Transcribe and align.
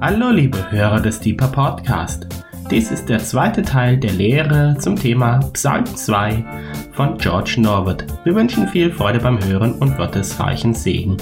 Hallo 0.00 0.30
liebe 0.30 0.70
Hörer 0.70 1.00
des 1.00 1.20
Deeper 1.20 1.48
Podcast. 1.48 2.26
Dies 2.70 2.90
ist 2.90 3.06
der 3.06 3.20
zweite 3.20 3.62
Teil 3.62 3.96
der 3.96 4.12
Lehre 4.12 4.76
zum 4.78 4.96
Thema 4.96 5.38
Psalm 5.52 5.86
2 5.86 6.90
von 6.92 7.16
George 7.16 7.54
Norwood. 7.58 8.04
Wir 8.24 8.34
wünschen 8.34 8.68
viel 8.68 8.92
Freude 8.92 9.20
beim 9.20 9.42
Hören 9.42 9.74
und 9.74 9.96
Gottes 9.96 10.38
reichen 10.40 10.74
Segen. 10.74 11.16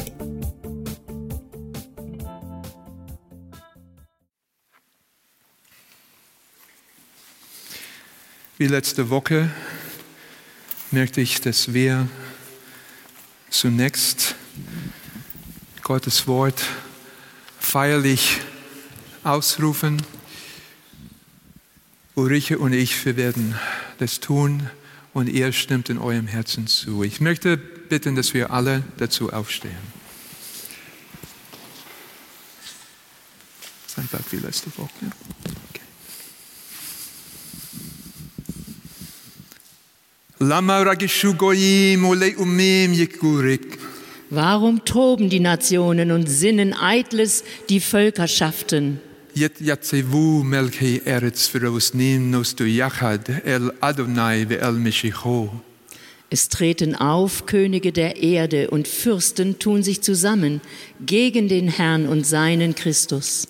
Wie 8.59 8.67
letzte 8.67 9.11
Woche 9.11 9.51
möchte 10.91 11.21
ich, 11.21 11.41
dass 11.41 11.75
wir 11.75 12.09
zunächst 13.51 14.35
Gottes 15.83 16.27
Wort 16.27 16.65
feierlich 17.61 18.41
ausrufen. 19.25 20.03
Ulrike 22.15 22.59
und 22.59 22.73
ich, 22.73 23.05
wir 23.05 23.17
werden 23.17 23.55
das 23.99 24.21
tun 24.21 24.69
und 25.15 25.29
ihr 25.29 25.53
stimmt 25.53 25.89
in 25.89 25.99
eurem 25.99 26.27
Herzen 26.27 26.67
zu. 26.67 27.03
Ich 27.03 27.21
möchte 27.21 27.57
bitten, 27.57 28.17
dass 28.17 28.35
wir 28.35 28.51
alle 28.51 28.83
dazu 28.99 29.33
aufstehen. 29.33 30.03
Einfach 33.97 34.21
wie 34.31 34.37
letzte 34.37 34.71
Woche. 34.79 34.91
Okay. 35.69 35.83
Warum 44.31 44.85
toben 44.87 45.29
die 45.29 45.41
Nationen 45.41 46.11
und 46.11 46.27
sinnen 46.27 46.73
eitles 46.73 47.45
die 47.69 47.81
Völkerschaften? 47.81 49.01
Eretz 51.05 51.49
verosnim 51.49 52.31
nos 52.31 52.55
tu 52.55 52.65
yachad 52.65 53.29
el 53.45 53.73
Adonai 53.81 54.49
ve 54.49 54.57
el 54.57 54.73
Meshicho. 54.73 55.63
Es 56.29 56.49
treten 56.49 56.95
auf 56.95 57.45
Könige 57.45 57.93
der 57.93 58.17
Erde 58.17 58.71
und 58.71 58.89
Fürsten 58.89 59.59
tun 59.59 59.83
sich 59.83 60.01
zusammen 60.01 60.63
gegen 61.05 61.49
den 61.49 61.69
Herrn 61.69 62.09
und 62.09 62.27
seinen 62.27 62.75
Christus. 62.75 63.49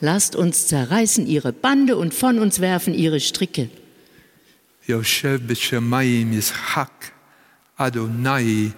Lasst 0.00 0.36
uns 0.36 0.66
zerreißen 0.66 1.26
ihre 1.26 1.52
Bande 1.52 1.96
und 1.96 2.12
von 2.12 2.38
uns 2.38 2.60
werfen 2.60 2.92
ihre 2.92 3.20
Stricke. 3.20 3.70
Adonai 7.76 8.72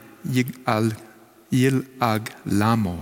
yig'al 1.53 1.84
yil'ag 2.00 2.22
lamo. 2.45 2.98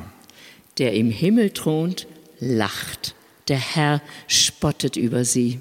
Der 0.78 0.94
im 0.94 1.10
Himmel 1.10 1.50
thront, 1.52 2.08
lacht. 2.40 3.16
Der 3.48 3.58
Herr 3.58 4.02
spottet 4.28 4.96
über 4.98 5.26
sie. 5.26 5.60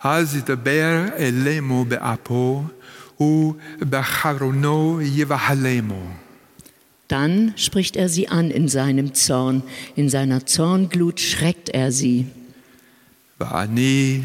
אז 0.00 0.36
ידבר 0.36 1.06
אלימו 1.18 1.84
באפו 1.84 2.62
ובחרונו 3.20 5.00
יבהלמו. 5.02 6.06
Dann 7.08 7.54
spricht 7.56 7.96
er 7.96 8.10
sie 8.10 8.28
an 8.28 8.50
in 8.50 8.68
seinem 8.68 9.14
Zorn. 9.14 9.62
In 9.96 10.10
seiner 10.10 10.44
Zornglut 10.44 11.20
schreckt 11.20 11.70
er 11.70 11.90
sie. 11.90 12.26
ואני 13.40 14.20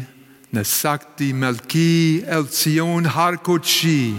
נסקתי 0.52 1.32
מלכי 1.32 2.20
אל 2.28 2.46
ציון 2.46 3.06
הר 3.06 3.36
קודשי. 3.36 4.14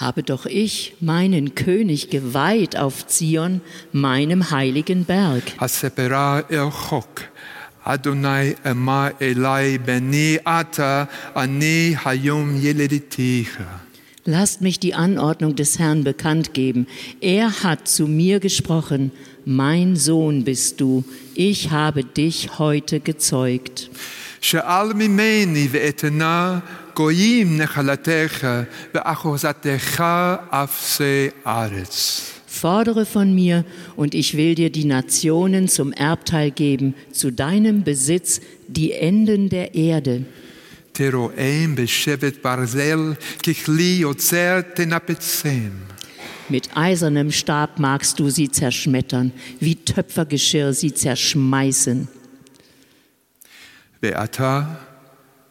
habe 0.00 0.22
doch 0.22 0.46
ich 0.46 0.94
meinen 1.00 1.54
König 1.54 2.10
geweiht 2.10 2.76
auf 2.76 3.06
Zion, 3.06 3.60
meinem 3.92 4.50
heiligen 4.50 5.04
Berg. 5.04 5.42
Adonai 7.82 8.56
ema 8.62 9.10
elai 9.20 9.78
beni 9.78 10.38
ata 10.44 11.08
ani 11.34 11.96
hayom. 12.04 12.60
Lasst 14.26 14.60
mich 14.60 14.78
die 14.78 14.94
Anordnung 14.94 15.56
des 15.56 15.78
Herrn 15.78 16.04
bekannt 16.04 16.52
geben. 16.52 16.86
Er 17.20 17.62
hat 17.62 17.88
zu 17.88 18.06
mir 18.06 18.38
gesprochen, 18.38 19.12
mein 19.46 19.96
Sohn 19.96 20.44
bist 20.44 20.80
du, 20.80 21.04
ich 21.34 21.70
habe 21.70 22.04
dich 22.04 22.58
heute 22.58 23.00
gezeugt. 23.00 23.90
שאל 26.99 26.99
ממני 26.99 26.99
ואתנה 26.99 26.99
גויים 26.99 27.57
נחלתך 27.57 28.47
ואחוזתך 28.93 30.03
אפסי 30.49 31.27
ארץ. 31.47 32.31
Fordere 32.47 33.05
von 33.05 33.35
mir, 33.35 33.65
und 33.97 34.15
ich 34.15 34.37
will 34.37 34.55
dir 34.55 34.69
die 34.69 34.85
Nationen 34.85 35.67
zum 35.67 35.91
Erbteil 35.91 36.51
geben, 36.51 36.95
zu 37.11 37.29
deinem 37.29 37.83
Besitz 37.83 38.39
die 38.69 38.93
Enden 38.93 39.49
der 39.49 39.75
Erde. 39.75 40.23
תרועם 40.91 41.75
בשבט 41.75 42.43
ברזל 42.43 43.13
ככלי 43.43 43.97
יוצר 43.99 44.61
תנפצם. 44.73 45.69
Mit 46.49 46.77
eisernem 46.77 47.31
Stab 47.31 47.79
magst 47.79 48.19
du 48.19 48.29
sie 48.29 48.49
zerschmettern, 48.51 49.31
wie 49.59 49.75
Töpfergeschirr 49.75 50.73
sie 50.73 50.93
zerschmeißen. 50.93 52.07
ועתה 54.03 54.63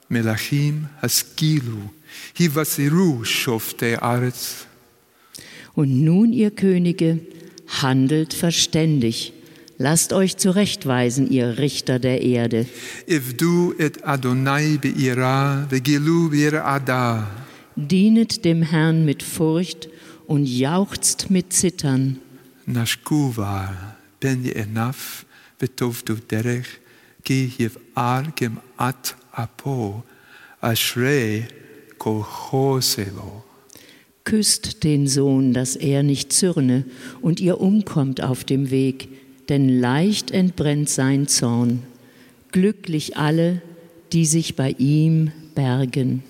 Melachim 0.09 0.89
Haskilu, 1.01 1.89
Hivasiru, 2.33 3.23
Schofte 3.23 4.01
Aretz. 4.01 4.65
Und 5.75 6.03
nun, 6.03 6.33
ihr 6.33 6.51
Könige, 6.51 7.19
handelt 7.81 8.33
verständig. 8.33 9.33
Lasst 9.77 10.11
euch 10.11 10.35
zurechtweisen, 10.37 11.29
ihr 11.29 11.57
Richter 11.57 11.99
der 11.99 12.21
Erde. 12.21 12.65
Dienet 17.75 18.45
dem 18.45 18.61
Herrn 18.63 19.05
mit 19.05 19.23
Furcht 19.23 19.89
und 20.27 20.45
jauchzt 20.45 21.29
mit 21.29 21.53
Zittern. 21.53 22.19
Nashkuvar 22.65 23.95
ben 24.19 24.45
enaf 24.45 25.25
betovdu 25.57 26.15
derech 26.29 26.69
ki 27.23 27.49
hiv 27.57 27.79
ar 27.95 28.25
at 28.77 29.15
Apo, 29.31 30.03
Ashrei, 30.61 31.47
kohosevo. 31.97 33.43
Küsst 34.23 34.83
den 34.83 35.07
Sohn, 35.07 35.53
dass 35.53 35.75
er 35.75 36.03
nicht 36.03 36.33
zürne 36.33 36.85
und 37.21 37.39
ihr 37.39 37.59
umkommt 37.59 38.21
auf 38.21 38.43
dem 38.43 38.69
Weg, 38.69 39.09
denn 39.49 39.79
leicht 39.79 40.31
entbrennt 40.31 40.89
sein 40.89 41.27
Zorn. 41.27 41.83
Glücklich 42.51 43.17
alle, 43.17 43.61
die 44.13 44.25
sich 44.25 44.55
bei 44.55 44.75
ihm 44.77 45.31
bergen. 45.55 46.23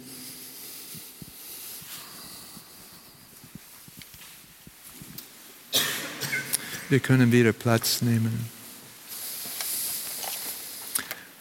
Wir 6.89 6.99
können 6.99 7.31
wieder 7.31 7.53
Platz 7.53 8.01
nehmen. 8.01 8.58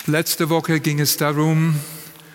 Letzte 0.08 0.48
Woche 0.48 0.80
ging 0.80 1.00
es 1.00 1.18
darum, 1.18 1.78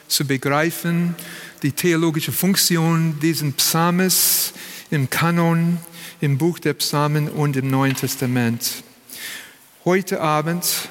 zu 0.08 0.28
begreifen, 0.28 1.16
die 1.64 1.72
theologische 1.72 2.32
Funktion 2.32 3.18
dieses 3.20 3.52
Psalmes 3.54 4.54
im 4.92 5.10
Kanon, 5.10 5.80
im 6.22 6.38
Buch 6.38 6.60
der 6.60 6.76
Psalmen 6.76 7.28
und 7.28 7.58
im 7.58 7.72
Neuen 7.72 7.96
Testament. 7.96 8.84
Heute 9.86 10.22
Abend, 10.22 10.88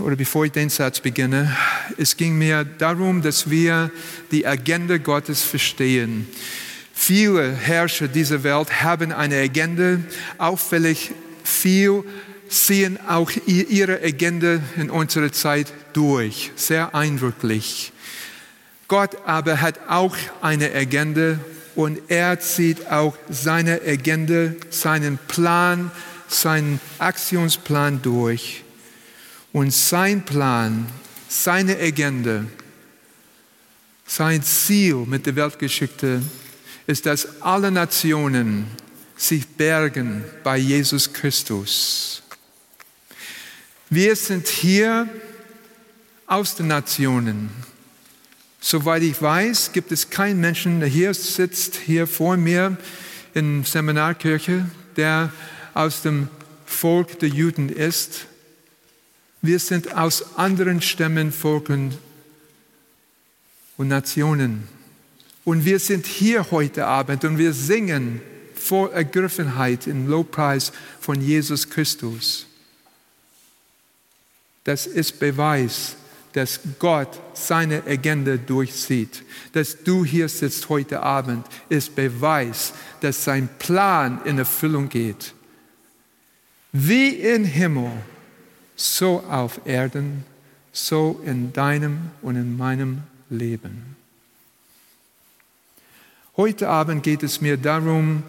oder 0.00 0.16
bevor 0.16 0.46
ich 0.46 0.50
den 0.50 0.68
Satz 0.68 0.98
beginne, 0.98 1.56
es 1.96 2.16
ging 2.16 2.36
mir 2.36 2.64
darum, 2.64 3.22
dass 3.22 3.48
wir 3.48 3.92
die 4.32 4.48
Agenda 4.48 4.96
Gottes 4.96 5.44
verstehen. 5.44 6.26
Viele 6.92 7.54
Herrscher 7.54 8.08
dieser 8.08 8.42
Welt 8.42 8.82
haben 8.82 9.12
eine 9.12 9.36
Agenda, 9.36 10.00
auffällig 10.38 11.12
viel 11.44 12.02
ziehen 12.48 12.98
auch 13.08 13.30
ihre 13.46 14.02
Agenda 14.02 14.60
in 14.76 14.90
unserer 14.90 15.32
Zeit 15.32 15.72
durch, 15.92 16.50
sehr 16.56 16.94
eindrücklich. 16.94 17.92
Gott 18.88 19.16
aber 19.26 19.60
hat 19.60 19.80
auch 19.88 20.16
eine 20.42 20.72
Agenda 20.72 21.38
und 21.74 21.98
er 22.08 22.38
zieht 22.40 22.90
auch 22.90 23.16
seine 23.28 23.80
Agenda, 23.84 24.52
seinen 24.70 25.18
Plan, 25.28 25.90
seinen 26.28 26.80
Aktionsplan 26.98 28.00
durch. 28.02 28.62
Und 29.52 29.72
sein 29.72 30.24
Plan, 30.24 30.86
seine 31.28 31.78
Agenda, 31.78 32.44
sein 34.06 34.42
Ziel 34.42 35.04
mit 35.06 35.26
der 35.26 35.36
Weltgeschichte 35.36 36.22
ist, 36.86 37.06
dass 37.06 37.42
alle 37.42 37.70
Nationen 37.70 38.66
sich 39.16 39.46
bergen 39.46 40.24
bei 40.44 40.58
Jesus 40.58 41.12
Christus. 41.12 42.22
Wir 43.88 44.16
sind 44.16 44.48
hier 44.48 45.08
aus 46.26 46.56
den 46.56 46.66
Nationen. 46.66 47.50
Soweit 48.60 49.04
ich 49.04 49.22
weiß, 49.22 49.70
gibt 49.72 49.92
es 49.92 50.10
keinen 50.10 50.40
Menschen, 50.40 50.80
der 50.80 50.88
hier 50.88 51.14
sitzt, 51.14 51.76
hier 51.76 52.08
vor 52.08 52.36
mir, 52.36 52.76
in 53.32 53.62
Seminarkirche, 53.62 54.66
der 54.96 55.32
aus 55.72 56.02
dem 56.02 56.28
Volk 56.64 57.20
der 57.20 57.28
Juden 57.28 57.68
ist. 57.68 58.26
Wir 59.40 59.60
sind 59.60 59.94
aus 59.94 60.36
anderen 60.36 60.82
Stämmen, 60.82 61.30
Volken 61.30 61.94
und 63.76 63.86
Nationen. 63.86 64.66
Und 65.44 65.64
wir 65.64 65.78
sind 65.78 66.06
hier 66.06 66.50
heute 66.50 66.86
Abend 66.86 67.24
und 67.24 67.38
wir 67.38 67.52
singen 67.52 68.20
vor 68.56 68.92
Ergriffenheit 68.92 69.86
im 69.86 70.08
Lobpreis 70.08 70.72
von 71.00 71.20
Jesus 71.20 71.70
Christus. 71.70 72.46
Das 74.66 74.88
ist 74.88 75.20
Beweis, 75.20 75.94
dass 76.32 76.58
Gott 76.80 77.20
seine 77.34 77.84
Agenda 77.86 78.36
durchzieht. 78.36 79.22
Dass 79.52 79.84
du 79.84 80.04
hier 80.04 80.28
sitzt 80.28 80.68
heute 80.68 81.04
Abend, 81.04 81.46
ist 81.68 81.94
Beweis, 81.94 82.72
dass 83.00 83.22
sein 83.22 83.48
Plan 83.60 84.20
in 84.24 84.38
Erfüllung 84.38 84.88
geht. 84.88 85.34
Wie 86.72 87.10
im 87.10 87.44
Himmel, 87.44 87.92
so 88.74 89.20
auf 89.20 89.60
Erden, 89.66 90.24
so 90.72 91.22
in 91.24 91.52
deinem 91.52 92.10
und 92.20 92.34
in 92.34 92.56
meinem 92.56 93.04
Leben. 93.30 93.94
Heute 96.36 96.68
Abend 96.68 97.04
geht 97.04 97.22
es 97.22 97.40
mir 97.40 97.56
darum, 97.56 98.24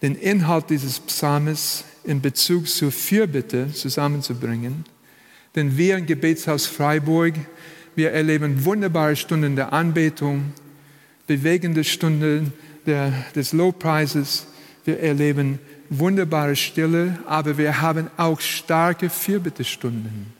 den 0.00 0.14
Inhalt 0.14 0.70
dieses 0.70 0.98
Psalmes 0.98 1.84
in 2.04 2.22
Bezug 2.22 2.66
zur 2.68 2.90
Fürbitte 2.90 3.70
zusammenzubringen. 3.70 4.86
Denn 5.56 5.76
wir 5.76 5.96
im 5.96 6.06
Gebetshaus 6.06 6.66
Freiburg, 6.66 7.34
wir 7.94 8.12
erleben 8.12 8.64
wunderbare 8.64 9.16
Stunden 9.16 9.56
der 9.56 9.72
Anbetung, 9.72 10.52
bewegende 11.26 11.82
Stunden 11.82 12.52
der, 12.84 13.12
des 13.34 13.52
Lobpreises. 13.52 14.46
Wir 14.84 15.00
erleben 15.00 15.58
wunderbare 15.88 16.56
Stille, 16.56 17.18
aber 17.26 17.58
wir 17.58 17.80
haben 17.80 18.10
auch 18.18 18.40
starke 18.40 19.08
Fürbittestunden. 19.08 20.32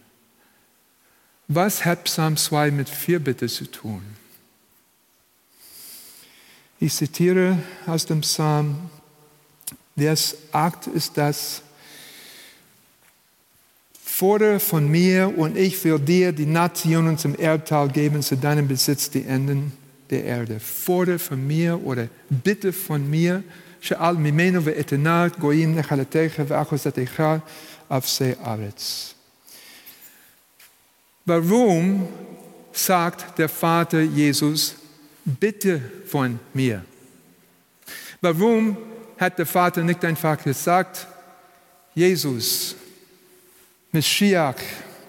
Was 1.48 1.84
hat 1.84 2.04
Psalm 2.04 2.36
2 2.36 2.70
mit 2.70 2.88
Fürbitte 2.88 3.46
zu 3.46 3.70
tun? 3.70 4.02
Ich 6.78 6.92
zitiere 6.94 7.58
aus 7.86 8.04
dem 8.04 8.20
Psalm, 8.20 8.76
Vers 9.96 10.36
8 10.52 10.88
ist 10.88 11.16
das, 11.16 11.62
Fordere 14.15 14.59
von 14.59 14.88
mir 14.88 15.33
und 15.38 15.57
ich 15.57 15.83
will 15.83 15.99
dir 15.99 16.31
die 16.31 16.45
Nationen 16.45 17.17
zum 17.17 17.35
Erbteil 17.35 17.89
geben, 17.89 18.21
zu 18.21 18.38
deinem 18.38 18.67
Besitz 18.67 19.09
die 19.09 19.25
Enden 19.25 19.71
der 20.09 20.23
Erde. 20.25 20.59
Fordere 20.59 21.19
von 21.19 21.45
mir 21.45 21.83
oder 21.83 22.07
bitte 22.29 22.73
von 22.73 23.09
mir, 23.09 23.43
שעל 23.81 24.15
ממנו 24.15 24.63
ואתנה 24.63 25.27
גויים 25.39 25.75
נחלתך 25.75 26.41
ואחוזתך 26.47 27.23
אפסי 27.88 28.31
ארץ. 28.45 29.13
Warum 31.27 32.07
sagt 32.73 33.38
der 33.38 33.47
Vater 33.47 34.01
Jesus, 34.01 34.75
bitte 35.23 35.81
von 36.07 36.39
mir. 36.53 36.83
Warum 38.21 38.75
hat 39.19 39.38
der 39.38 39.45
Vater 39.45 39.83
nicht 39.83 40.03
einfach 40.03 40.43
gesagt, 40.43 41.07
Jesus, 41.93 42.75
Meschiach, 43.96 44.60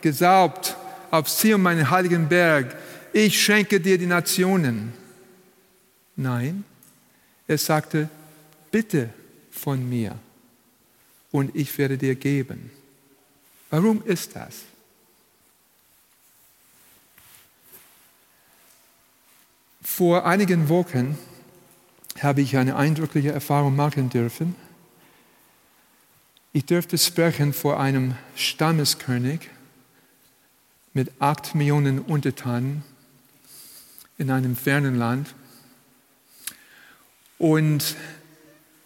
gesaubt 0.02 0.78
auf 1.12 1.28
Zion, 1.28 1.62
meinen 1.62 1.90
heiligen 1.90 2.30
Berg, 2.30 2.74
ich 3.12 3.42
schenke 3.42 3.82
dir 3.82 3.98
die 3.98 4.06
Nationen. 4.06 4.94
Nein, 6.16 6.64
er 7.48 7.58
sagte, 7.58 8.10
bitte 8.72 9.10
von 9.52 9.88
mir 9.88 10.18
und 11.32 11.54
ich 11.54 11.78
werde 11.78 11.98
dir 11.98 12.16
geben. 12.16 12.72
Warum 13.70 14.02
ist 14.06 14.36
das? 14.38 14.56
Vor 19.82 20.26
einigen 20.26 20.70
Wochen 20.70 21.18
habe 22.22 22.40
ich 22.40 22.56
eine 22.56 22.78
eindrückliche 22.78 23.32
Erfahrung 23.34 23.76
machen 23.76 24.10
dürfen. 24.10 24.56
Ich 26.54 26.66
durfte 26.66 26.98
sprechen 26.98 27.54
vor 27.54 27.80
einem 27.80 28.16
Stammeskönig 28.36 29.42
mit 30.94 31.12
acht 31.20 31.56
Millionen 31.56 32.00
Untertanen 32.00 32.84
in 34.18 34.32
einem 34.32 34.56
fernen 34.56 34.96
Land. 34.96 35.36
Und 37.38 37.96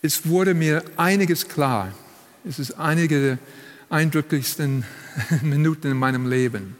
es 0.01 0.27
wurde 0.27 0.53
mir 0.53 0.83
einiges 0.97 1.47
klar. 1.47 1.93
Es 2.43 2.59
ist 2.59 2.73
einige 2.73 3.21
der 3.21 3.37
eindrücklichsten 3.89 4.83
Minuten 5.41 5.91
in 5.91 5.97
meinem 5.97 6.29
Leben 6.29 6.77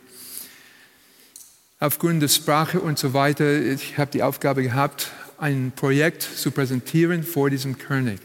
aufgrund 1.82 2.22
der 2.22 2.28
Sprache 2.28 2.80
und 2.80 3.00
so 3.00 3.14
weiter, 3.14 3.60
ich 3.60 3.98
habe 3.98 4.12
die 4.12 4.22
Aufgabe 4.22 4.62
gehabt, 4.62 5.12
ein 5.40 5.74
Projekt 5.76 6.22
zu 6.22 6.52
präsentieren 6.52 7.24
vor 7.24 7.50
diesem 7.50 7.80
König. 7.80 8.20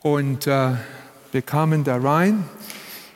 Und 0.00 0.48
äh, 0.48 0.72
wir 1.32 1.42
kamen 1.42 1.82
da 1.82 1.96
rein 1.96 2.44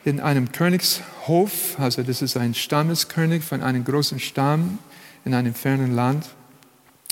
in 0.03 0.19
einem 0.19 0.51
Königshof, 0.51 1.79
also 1.79 2.01
das 2.01 2.23
ist 2.23 2.35
ein 2.35 2.55
Stammeskönig 2.55 3.43
von 3.43 3.61
einem 3.61 3.85
großen 3.85 4.19
Stamm 4.19 4.79
in 5.23 5.35
einem 5.35 5.53
fernen 5.53 5.93
Land. 5.93 6.25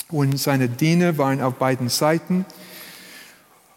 Und 0.08 0.36
seine 0.38 0.68
Diener 0.68 1.16
waren 1.16 1.40
auf 1.40 1.54
beiden 1.54 1.88
Seiten. 1.88 2.44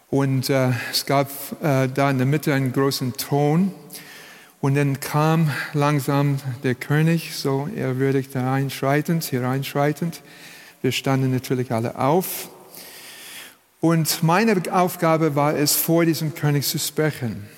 Und 0.08 0.50
äh, 0.50 0.70
es 0.90 1.06
gab 1.06 1.28
äh, 1.62 1.88
da 1.88 2.10
in 2.10 2.18
der 2.18 2.26
Mitte 2.26 2.52
einen 2.52 2.72
großen 2.72 3.12
Thron. 3.16 3.72
Und 4.60 4.74
dann 4.74 4.98
kam 4.98 5.52
langsam 5.72 6.38
der 6.64 6.74
König, 6.74 7.36
so 7.36 7.68
ehrwürdig 7.76 8.30
da 8.30 8.50
reinschreitend, 8.50 9.22
hier 9.22 9.42
reinschreitend. 9.42 10.22
Wir 10.82 10.90
standen 10.90 11.30
natürlich 11.30 11.70
alle 11.70 11.96
auf. 11.96 12.50
Und 13.80 14.22
meine 14.22 14.60
Aufgabe 14.72 15.34
war 15.34 15.56
es, 15.56 15.74
vor 15.74 16.04
diesem 16.04 16.34
König 16.34 16.66
zu 16.66 16.78
sprechen. 16.78 17.48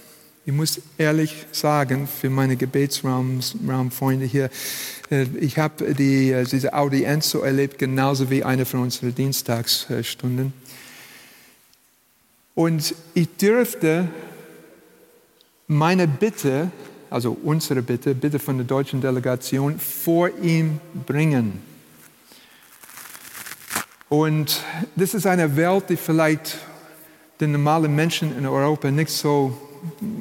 Ich 0.45 0.53
muss 0.53 0.81
ehrlich 0.99 1.47
sagen, 1.53 2.09
für 2.09 2.31
meine 2.31 2.57
Gebetsraumfreunde 2.57 4.27
hier, 4.27 4.51
äh, 5.11 5.27
ich 5.41 5.59
habe 5.59 5.95
die, 5.95 6.31
äh, 6.31 6.45
diese 6.45 6.75
Audienz 6.75 7.31
so 7.31 7.41
erlebt, 7.41 7.79
genauso 7.79 8.31
wie 8.31 8.45
eine 8.45 8.65
von 8.65 8.81
unseren 8.81 9.15
Dienstagsstunden. 9.15 10.53
Und 12.55 12.95
ich 13.15 13.29
dürfte 13.37 14.09
meine 15.67 16.07
Bitte 16.07 16.71
also 17.13 17.37
unsere 17.43 17.83
Bitte, 17.83 18.15
Bitte 18.15 18.39
von 18.39 18.57
der 18.57 18.67
deutschen 18.67 19.01
Delegation, 19.01 19.79
vor 19.79 20.31
ihm 20.43 20.81
bringen. 21.07 21.72
Und 24.13 24.63
das 24.95 25.15
ist 25.15 25.27
eine 25.27 25.57
Welt, 25.57 25.85
die 25.89 25.97
vielleicht 25.97 26.59
den 27.41 27.53
normalen 27.53 27.97
Menschen 27.97 28.37
in 28.37 28.45
Europa 28.47 28.91
nicht 28.91 29.09
so 29.09 29.57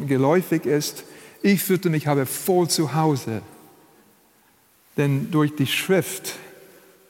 geläufig 0.08 0.66
ist. 0.66 1.04
Ich 1.42 1.62
fühlte 1.62 1.90
mich 1.90 2.08
aber 2.08 2.26
voll 2.26 2.70
zu 2.70 2.94
Hause, 2.96 3.42
denn 4.96 5.30
durch 5.30 5.54
die 5.58 5.68
Schrift 5.68 6.36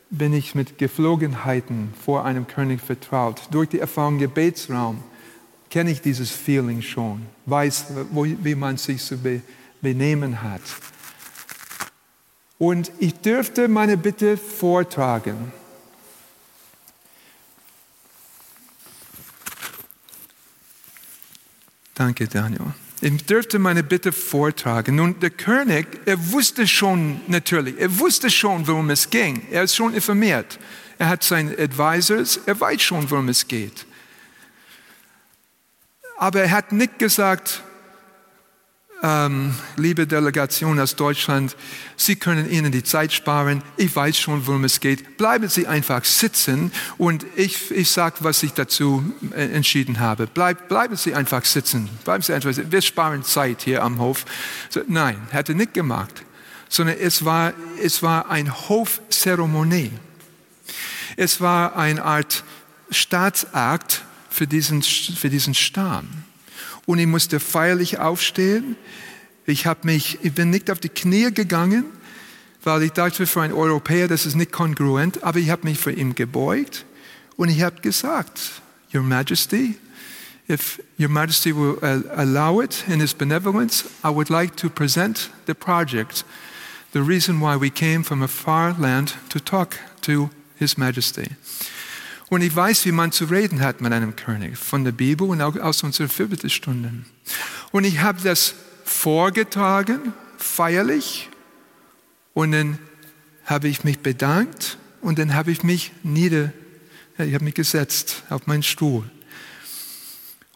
bin 0.10 0.34
ich 0.34 0.56
mit 0.56 0.80
Geflogenheiten 0.80 1.94
vor 2.04 2.26
einem 2.26 2.48
König 2.48 2.82
vertraut. 2.82 3.40
Durch 3.52 3.70
die 3.70 3.80
Erfahrung 3.80 4.18
Gebetsraum 4.18 5.04
kenne 5.70 5.92
ich 5.92 6.02
dieses 6.02 6.32
Feeling 6.32 6.82
schon, 6.82 7.28
weiß, 7.46 7.86
wie 8.12 8.56
man 8.56 8.78
sich 8.78 9.04
zu 9.04 9.20
benehmen 9.84 10.42
hat. 10.42 10.64
Und 12.58 12.92
ich 12.98 13.14
dürfte 13.14 13.68
meine 13.68 13.98
Bitte 13.98 14.36
vortragen. 14.36 15.61
Danke, 21.94 22.28
Daniel. 22.28 22.74
Ich 23.02 23.26
dürfte 23.26 23.58
meine 23.58 23.82
Bitte 23.82 24.12
vortragen. 24.12 24.96
Nun, 24.96 25.20
der 25.20 25.32
König, 25.32 25.88
er 26.06 26.32
wusste 26.32 26.68
schon 26.68 27.22
natürlich, 27.28 27.80
er 27.80 27.98
wusste 27.98 28.30
schon, 28.30 28.68
worum 28.68 28.92
es 28.92 29.10
ging. 29.10 29.42
Er 29.50 29.64
ist 29.64 29.76
schon 29.76 29.96
informiert. 29.96 30.60
Er 31.00 31.10
hat 31.10 31.24
seine 31.24 31.58
Advisors, 31.58 32.40
er 32.46 32.60
weiß 32.60 32.80
schon, 32.80 33.10
worum 33.10 33.30
es 33.30 33.48
geht. 33.48 33.88
Aber 36.18 36.42
er 36.44 36.52
hat 36.52 36.72
nicht 36.72 37.00
gesagt, 37.00 37.64
ähm, 39.04 39.56
liebe 39.78 40.06
Delegation 40.06 40.80
aus 40.80 40.96
Deutschland, 40.96 41.56
Sie 41.98 42.16
können 42.16 42.50
Ihnen 42.50 42.72
die 42.72 42.84
Zeit 42.84 43.12
sparen. 43.12 43.64
Ich 43.78 43.96
weiß 43.96 44.18
schon, 44.18 44.46
worum 44.46 44.64
es 44.64 44.80
geht. 44.80 45.18
Bleiben 45.18 45.48
Sie 45.48 45.68
einfach 45.68 46.06
sitzen 46.06 46.72
und 46.98 47.26
ich, 47.36 47.72
ich 47.72 47.90
sage, 47.90 48.18
was 48.20 48.44
ich 48.44 48.54
dazu 48.54 49.04
äh, 49.36 49.46
entschieden 49.54 50.00
habe. 50.00 50.28
Bleib, 50.28 50.68
bleiben 50.68 50.96
Sie 50.96 51.16
einfach 51.16 51.46
sitzen. 51.46 51.90
Bleiben 52.04 52.22
Sie 52.22 52.34
einfach 52.34 52.54
sitzen. 52.54 52.72
Wir 52.72 52.82
sparen 52.82 53.24
Zeit 53.24 53.64
hier 53.64 53.84
am 53.84 54.00
Hof. 54.00 54.26
So, 54.70 54.82
nein, 54.88 55.18
hätte 55.32 55.56
nicht 55.56 55.74
gemacht, 55.74 56.24
sondern 56.70 56.98
es 57.00 57.26
war, 57.26 57.54
es 57.82 58.04
war 58.04 58.30
ein 58.30 58.54
Hofzeremonie. 58.70 59.92
Es 61.18 61.42
war 61.42 61.76
eine 61.76 62.04
Art 62.04 62.44
Staatsakt 62.90 64.04
für 64.30 64.48
diesen, 64.48 64.82
für 64.82 65.30
diesen 65.30 65.54
Stamm. 65.54 66.08
Und 66.86 67.00
ich 67.00 67.08
musste 67.08 67.40
feierlich 67.40 68.00
aufstehen. 68.00 68.76
Ich, 69.46 69.66
mich, 69.84 70.20
ich 70.22 70.34
bin 70.34 70.50
nicht 70.50 70.70
auf 70.72 70.80
die 70.80 70.90
Knie 70.90 71.32
gegangen, 71.32 71.86
weil 72.64 72.84
ich 72.84 72.92
dachte, 72.92 73.26
für 73.26 73.42
einen 73.42 73.54
Europäer, 73.54 74.08
das 74.08 74.26
ist 74.26 74.36
nicht 74.36 74.52
kongruent, 74.52 75.24
aber 75.24 75.40
ich 75.40 75.50
habe 75.50 75.68
mich 75.68 75.80
für 75.80 75.92
ihn 75.92 76.16
gebeugt 76.16 76.86
und 77.38 77.50
ich 77.50 77.62
habe 77.62 77.82
gesagt, 77.82 78.62
Your 78.94 79.04
Majesty, 79.04 79.76
if 80.48 80.80
Your 81.00 81.10
Majesty 81.10 81.56
will 81.56 81.78
allow 82.16 82.62
it 82.62 82.84
in 82.88 83.00
His 83.00 83.14
benevolence, 83.14 83.86
I 84.04 84.10
would 84.10 84.30
like 84.30 84.56
to 84.58 84.70
present 84.70 85.32
the 85.48 85.54
project, 85.54 86.24
the 86.94 87.02
reason 87.02 87.40
why 87.40 87.56
we 87.60 87.70
came 87.70 88.04
from 88.04 88.22
a 88.22 88.28
far 88.28 88.76
land 88.78 89.16
to 89.30 89.40
talk 89.40 89.78
to 90.02 90.30
His 90.56 90.78
Majesty. 90.78 91.36
Und 92.32 92.44
ich 92.44 92.56
weiß, 92.56 92.86
wie 92.86 92.94
man 92.94 93.12
zu 93.12 93.26
reden 93.26 93.60
hat 93.60 93.82
mit 93.82 93.92
einem 93.92 94.16
König, 94.16 94.58
von 94.58 94.86
der 94.86 94.94
Bibel 94.94 95.28
und 95.28 95.42
auch 95.42 95.58
aus 95.58 95.84
unseren 95.84 96.08
Fürbittesstunden. 96.08 97.06
Und 97.74 97.84
ich 97.84 98.00
habe 98.00 98.22
das 98.22 98.56
vorgetragen, 98.86 100.14
feierlich, 100.38 101.28
und 102.34 102.54
dann 102.54 102.80
habe 103.44 103.68
ich 103.68 103.84
mich 103.84 104.00
bedankt 104.00 104.78
und 105.02 105.20
dann 105.20 105.36
habe 105.36 105.52
ich 105.52 105.64
mich 105.64 105.92
nieder, 106.04 106.54
ich 107.18 107.34
habe 107.34 107.44
mich 107.44 107.54
gesetzt 107.54 108.24
auf 108.30 108.48
meinen 108.48 108.64
Stuhl. 108.64 109.04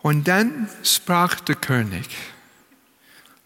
Und 0.02 0.30
dann 0.30 0.70
sprach 0.82 1.42
der 1.42 1.56
König. 1.56 2.08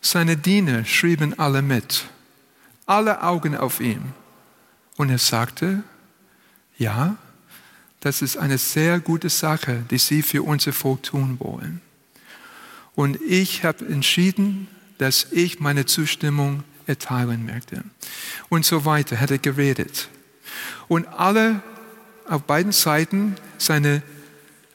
Seine 0.02 0.38
Diener 0.38 0.86
schrieben 0.86 1.40
alle 1.40 1.64
mit, 1.64 2.06
alle 2.86 3.24
Augen 3.24 3.58
auf 3.58 3.80
ihn. 3.80 4.14
Und 4.98 5.10
er 5.10 5.18
sagte, 5.18 5.82
ja, 6.78 7.18
das 8.00 8.22
ist 8.22 8.38
eine 8.38 8.58
sehr 8.58 9.00
gute 9.00 9.30
Sache, 9.30 9.84
die 9.90 9.98
Sie 9.98 10.22
für 10.22 10.44
unser 10.44 10.74
Volk 10.74 11.04
tun 11.04 11.38
wollen. 11.40 11.82
Und 12.96 13.20
ich 13.22 13.64
habe 13.64 13.86
entschieden, 13.86 14.68
dass 14.98 15.28
ich 15.32 15.60
meine 15.60 15.86
Zustimmung 15.86 16.64
erteilen 16.86 17.46
möchte. 17.46 17.84
Und 18.50 18.66
so 18.66 18.86
weiter 18.86 19.20
hat 19.20 19.32
er 19.32 19.38
geredet. 19.38 20.10
Und 20.88 21.08
alle 21.08 21.62
auf 22.28 22.44
beiden 22.44 22.72
Seiten, 22.72 23.36
seine, 23.58 24.02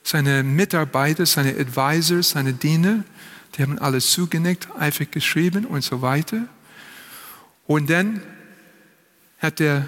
seine 0.02 0.42
Mitarbeiter, 0.42 1.26
seine 1.26 1.56
Advisors, 1.58 2.30
seine 2.30 2.52
Diener, 2.52 3.04
die 3.56 3.62
haben 3.62 3.78
alles 3.78 4.10
zugenickt, 4.10 4.68
eifrig 4.78 5.12
geschrieben 5.12 5.64
und 5.64 5.82
so 5.82 6.02
weiter. 6.02 6.46
Und 7.66 7.90
dann 7.90 8.22
hat 9.38 9.60
er 9.60 9.86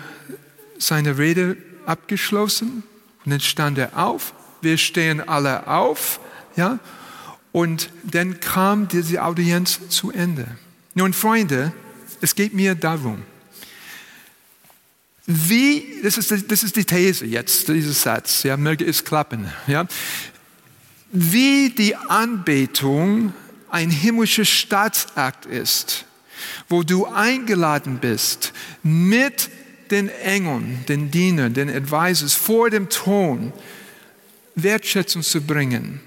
seine 0.78 1.18
Rede 1.18 1.56
abgeschlossen 1.86 2.82
und 3.26 3.32
dann 3.32 3.40
stand 3.40 3.76
er 3.76 3.98
auf. 3.98 4.32
Wir 4.62 4.78
stehen 4.78 5.28
alle 5.28 5.66
auf, 5.66 6.20
ja. 6.54 6.78
Und 7.52 7.90
dann 8.04 8.38
kam 8.40 8.86
diese 8.86 9.22
Audienz 9.22 9.80
zu 9.88 10.12
Ende. 10.12 10.46
Nun, 10.94 11.12
Freunde, 11.12 11.72
es 12.20 12.34
geht 12.34 12.54
mir 12.54 12.74
darum, 12.74 13.22
wie, 15.26 16.00
das 16.04 16.18
ist, 16.18 16.30
das 16.30 16.62
ist 16.62 16.76
die 16.76 16.84
These 16.84 17.26
jetzt, 17.26 17.68
dieser 17.68 17.92
Satz, 17.92 18.44
ja, 18.44 18.56
möge 18.56 18.84
es 18.84 19.04
klappen, 19.04 19.50
ja, 19.66 19.86
wie 21.10 21.70
die 21.70 21.96
Anbetung 21.96 23.32
ein 23.68 23.90
himmlischer 23.90 24.44
Staatsakt 24.44 25.46
ist, 25.46 26.04
wo 26.68 26.84
du 26.84 27.06
eingeladen 27.06 27.98
bist, 27.98 28.52
mit 28.84 29.50
den 29.90 30.08
Engeln, 30.08 30.84
den 30.88 31.10
Dienern, 31.10 31.54
den 31.54 31.68
Advisors 31.68 32.34
vor 32.34 32.70
dem 32.70 32.88
Thron 32.88 33.52
Wertschätzung 34.54 35.22
zu 35.22 35.40
bringen 35.42 36.00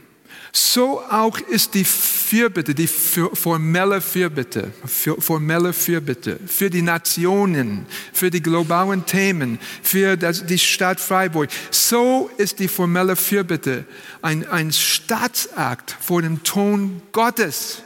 so 0.51 1.01
auch 1.01 1.37
ist 1.37 1.75
die 1.75 1.83
Fürbitte, 1.83 2.73
die 2.73 2.87
formelle 2.87 4.01
Fürbitte, 4.01 4.71
formelle 4.85 5.73
Fürbitte 5.73 6.39
für 6.47 6.69
die 6.69 6.81
Nationen, 6.81 7.85
für 8.13 8.31
die 8.31 8.41
globalen 8.41 9.05
Themen, 9.05 9.59
für 9.83 10.17
die 10.17 10.57
Stadt 10.57 10.99
Freiburg. 10.99 11.49
So 11.69 12.31
ist 12.37 12.59
die 12.59 12.67
formelle 12.67 13.15
Fürbitte 13.15 13.85
ein, 14.21 14.47
ein 14.47 14.71
Staatsakt 14.71 15.95
vor 15.99 16.21
dem 16.21 16.43
Ton 16.43 17.01
Gottes. 17.11 17.83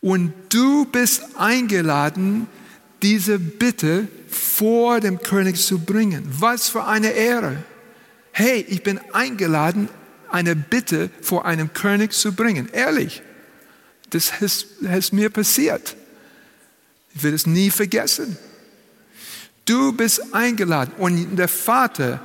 Und 0.00 0.32
du 0.50 0.84
bist 0.84 1.22
eingeladen, 1.36 2.46
diese 3.02 3.38
Bitte 3.38 4.08
vor 4.28 5.00
dem 5.00 5.20
König 5.22 5.60
zu 5.60 5.78
bringen. 5.78 6.24
Was 6.28 6.68
für 6.68 6.84
eine 6.84 7.10
Ehre 7.10 7.58
hey, 8.38 8.64
ich 8.68 8.84
bin 8.84 9.00
eingeladen, 9.12 9.88
eine 10.30 10.54
Bitte 10.54 11.10
vor 11.20 11.44
einem 11.44 11.72
König 11.72 12.12
zu 12.12 12.32
bringen. 12.32 12.68
Ehrlich, 12.72 13.22
das 14.10 14.32
ist, 14.40 14.66
ist 14.80 15.12
mir 15.12 15.28
passiert. 15.28 15.96
Ich 17.14 17.24
werde 17.24 17.34
es 17.34 17.46
nie 17.46 17.70
vergessen. 17.70 18.38
Du 19.64 19.92
bist 19.92 20.32
eingeladen 20.32 20.92
und 20.98 21.36
der 21.36 21.48
Vater, 21.48 22.20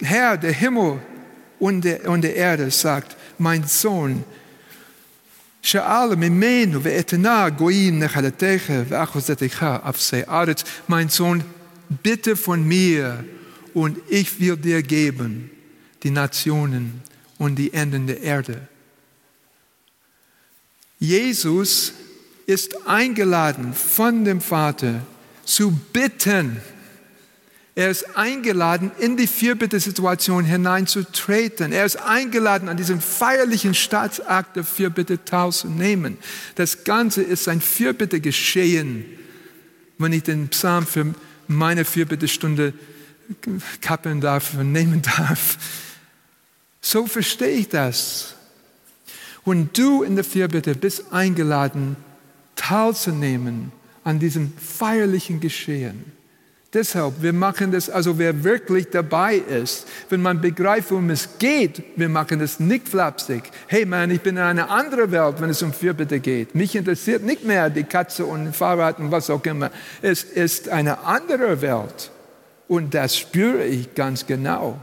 Herr, 0.00 0.38
der 0.38 0.52
Himmel 0.52 1.00
und 1.58 1.82
der, 1.82 2.08
und 2.08 2.22
der 2.22 2.34
Erde 2.34 2.70
sagt, 2.70 3.14
mein 3.36 3.66
Sohn, 3.66 4.24
mein 10.86 11.08
Sohn, 11.08 11.42
bitte 12.02 12.36
von 12.36 12.62
mir 12.62 13.24
und 13.72 13.98
ich 14.08 14.40
will 14.40 14.56
dir 14.56 14.82
geben 14.82 15.50
die 16.04 16.10
Nationen 16.10 17.02
und 17.38 17.56
die 17.56 17.72
Enden 17.72 18.06
der 18.06 18.20
Erde. 18.20 18.68
Jesus 20.98 21.94
ist 22.46 22.86
eingeladen 22.86 23.72
von 23.72 24.24
dem 24.24 24.40
Vater 24.40 25.00
zu 25.44 25.72
bitten. 25.92 26.60
Er 27.76 27.90
ist 27.90 28.16
eingeladen, 28.16 28.92
in 29.00 29.16
die 29.16 29.26
Fürbitte-Situation 29.26 30.44
hineinzutreten. 30.44 31.72
Er 31.72 31.84
ist 31.84 31.96
eingeladen, 31.96 32.68
an 32.68 32.76
diesem 32.76 33.00
feierlichen 33.00 33.74
Staatsakt 33.74 34.54
der 34.54 34.62
Fürbitte 34.62 35.24
teilzunehmen. 35.24 36.18
Das 36.54 36.84
Ganze 36.84 37.22
ist 37.22 37.48
ein 37.48 37.60
Fürbitte-Geschehen, 37.60 39.04
wenn 39.98 40.12
ich 40.12 40.22
den 40.22 40.48
Psalm 40.48 40.86
für 40.86 41.14
meine 41.48 41.84
Fürbittestunde 41.84 42.74
kappeln 43.80 44.20
darf 44.20 44.54
und 44.54 44.70
nehmen 44.70 45.02
darf. 45.02 45.58
So 46.80 47.06
verstehe 47.06 47.56
ich 47.56 47.68
das. 47.70 48.34
Und 49.42 49.76
du 49.76 50.04
in 50.04 50.14
der 50.14 50.24
Fürbitte 50.24 50.76
bist 50.76 51.12
eingeladen, 51.12 51.96
teilzunehmen 52.54 53.72
an 54.04 54.20
diesem 54.20 54.52
feierlichen 54.56 55.40
Geschehen. 55.40 56.13
Deshalb, 56.74 57.22
wir 57.22 57.32
machen 57.32 57.70
das, 57.70 57.88
also 57.88 58.18
wer 58.18 58.42
wirklich 58.42 58.88
dabei 58.90 59.36
ist, 59.36 59.86
wenn 60.08 60.20
man 60.20 60.40
begreift, 60.40 60.90
worum 60.90 61.08
es 61.10 61.38
geht, 61.38 61.84
wir 61.94 62.08
machen 62.08 62.40
das 62.40 62.58
nicht 62.58 62.88
flapsig. 62.88 63.44
Hey 63.68 63.86
man, 63.86 64.10
ich 64.10 64.20
bin 64.20 64.36
in 64.36 64.42
einer 64.42 64.68
anderen 64.70 65.12
Welt, 65.12 65.40
wenn 65.40 65.50
es 65.50 65.62
um 65.62 65.72
Fürbitte 65.72 66.18
geht. 66.18 66.56
Mich 66.56 66.74
interessiert 66.74 67.22
nicht 67.22 67.44
mehr 67.44 67.70
die 67.70 67.84
Katze 67.84 68.26
und 68.26 68.56
Fahrrad 68.56 68.98
und 68.98 69.12
was 69.12 69.30
auch 69.30 69.44
immer. 69.44 69.70
Es 70.02 70.24
ist 70.24 70.68
eine 70.68 71.04
andere 71.04 71.62
Welt. 71.62 72.10
Und 72.66 72.92
das 72.92 73.16
spüre 73.16 73.64
ich 73.64 73.94
ganz 73.94 74.26
genau. 74.26 74.80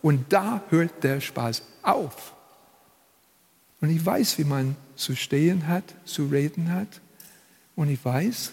Und 0.00 0.32
da 0.32 0.62
hört 0.70 1.02
der 1.02 1.20
Spaß 1.20 1.62
auf. 1.82 2.34
Und 3.80 3.90
ich 3.90 4.04
weiß, 4.06 4.38
wie 4.38 4.44
man 4.44 4.76
zu 4.94 5.16
stehen 5.16 5.66
hat, 5.66 5.84
zu 6.04 6.26
reden 6.26 6.72
hat. 6.72 7.00
Und 7.74 7.90
ich 7.90 8.04
weiß, 8.04 8.52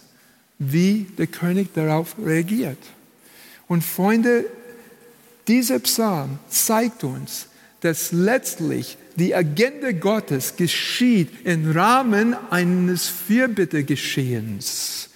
wie 0.60 1.08
der 1.18 1.28
König 1.28 1.74
darauf 1.74 2.16
reagiert. 2.24 2.78
Und 3.68 3.84
Freunde, 3.84 4.46
dieser 5.48 5.80
Psalm 5.80 6.38
zeigt 6.50 7.04
uns, 7.04 7.48
dass 7.82 8.12
letztlich 8.12 8.98
die 9.16 9.34
Agenda 9.34 9.92
Gottes 9.92 10.56
geschieht 10.58 11.46
im 11.46 11.72
Rahmen 11.72 12.36
eines 12.50 13.08
Fürbittegeschehens. 13.08 15.10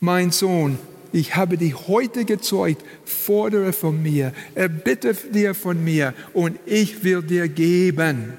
Mein 0.00 0.30
Sohn, 0.30 0.78
ich 1.12 1.36
habe 1.36 1.56
dich 1.56 1.86
heute 1.86 2.24
gezeugt, 2.24 2.84
fordere 3.04 3.72
von 3.72 4.02
mir, 4.02 4.32
erbitte 4.54 5.14
dir 5.14 5.54
von 5.54 5.82
mir 5.82 6.12
und 6.32 6.58
ich 6.66 7.04
will 7.04 7.22
dir 7.22 7.48
geben. 7.48 8.34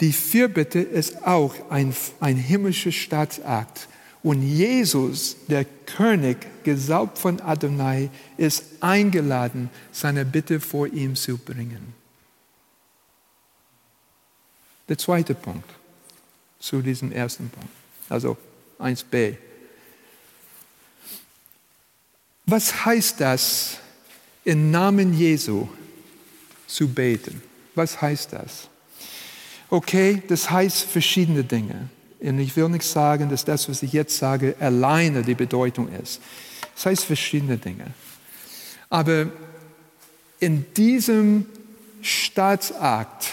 Die 0.00 0.12
Fürbitte 0.12 0.80
ist 0.80 1.26
auch 1.26 1.54
ein, 1.70 1.94
ein 2.20 2.36
himmlischer 2.36 2.92
Staatsakt. 2.92 3.88
Und 4.22 4.42
Jesus, 4.42 5.36
der 5.46 5.64
König, 5.64 6.64
gesaugt 6.64 7.18
von 7.18 7.40
Adonai, 7.40 8.10
ist 8.36 8.64
eingeladen, 8.80 9.70
seine 9.92 10.24
Bitte 10.24 10.60
vor 10.60 10.88
ihm 10.88 11.14
zu 11.14 11.38
bringen. 11.38 11.94
Der 14.88 14.98
zweite 14.98 15.34
Punkt 15.34 15.68
zu 16.58 16.82
diesem 16.82 17.12
ersten 17.12 17.48
Punkt, 17.50 17.70
also 18.08 18.36
1b. 18.78 19.36
Was 22.46 22.84
heißt 22.84 23.20
das, 23.20 23.78
im 24.46 24.70
Namen 24.70 25.12
Jesu 25.12 25.68
zu 26.66 26.88
beten. 26.88 27.42
Was 27.74 28.00
heißt 28.00 28.32
das? 28.32 28.68
Okay, 29.68 30.22
das 30.28 30.50
heißt 30.50 30.84
verschiedene 30.84 31.42
Dinge. 31.44 31.88
Und 32.20 32.38
ich 32.38 32.56
will 32.56 32.68
nicht 32.68 32.84
sagen, 32.84 33.28
dass 33.28 33.44
das, 33.44 33.68
was 33.68 33.82
ich 33.82 33.92
jetzt 33.92 34.16
sage, 34.16 34.54
alleine 34.60 35.22
die 35.22 35.34
Bedeutung 35.34 35.88
ist. 35.92 36.20
Das 36.74 36.86
heißt 36.86 37.04
verschiedene 37.04 37.58
Dinge. 37.58 37.86
Aber 38.88 39.26
in 40.38 40.66
diesem 40.74 41.46
Staatsakt, 42.02 43.26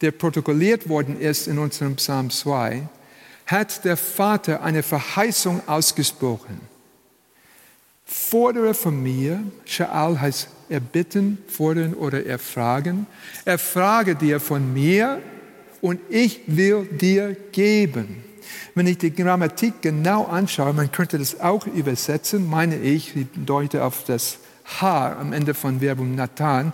der 0.00 0.10
protokolliert 0.10 0.88
worden 0.88 1.20
ist 1.20 1.46
in 1.46 1.58
unserem 1.58 1.96
Psalm 1.96 2.30
2, 2.30 2.88
hat 3.46 3.84
der 3.84 3.96
Vater 3.96 4.62
eine 4.62 4.82
Verheißung 4.82 5.62
ausgesprochen. 5.68 6.60
Fordere 8.04 8.74
von 8.74 9.00
mir, 9.02 9.42
Sha'al 9.66 10.20
heißt 10.20 10.48
erbitten, 10.68 11.38
fordern 11.48 11.94
oder 11.94 12.26
erfragen. 12.26 13.06
Erfrage 13.44 14.16
dir 14.16 14.40
von 14.40 14.72
mir 14.72 15.22
und 15.82 16.00
ich 16.08 16.40
will 16.46 16.86
dir 16.86 17.36
geben. 17.52 18.24
Wenn 18.74 18.86
ich 18.86 18.96
die 18.98 19.14
Grammatik 19.14 19.82
genau 19.82 20.24
anschaue, 20.24 20.72
man 20.72 20.90
könnte 20.90 21.18
das 21.18 21.40
auch 21.40 21.66
übersetzen, 21.66 22.48
meine 22.48 22.76
ich, 22.76 23.14
ich 23.14 23.26
deute 23.44 23.84
auf 23.84 24.04
das 24.04 24.38
H 24.64 25.12
am 25.20 25.34
Ende 25.34 25.52
von 25.52 25.80
Verbum 25.80 26.14
Nathan. 26.14 26.72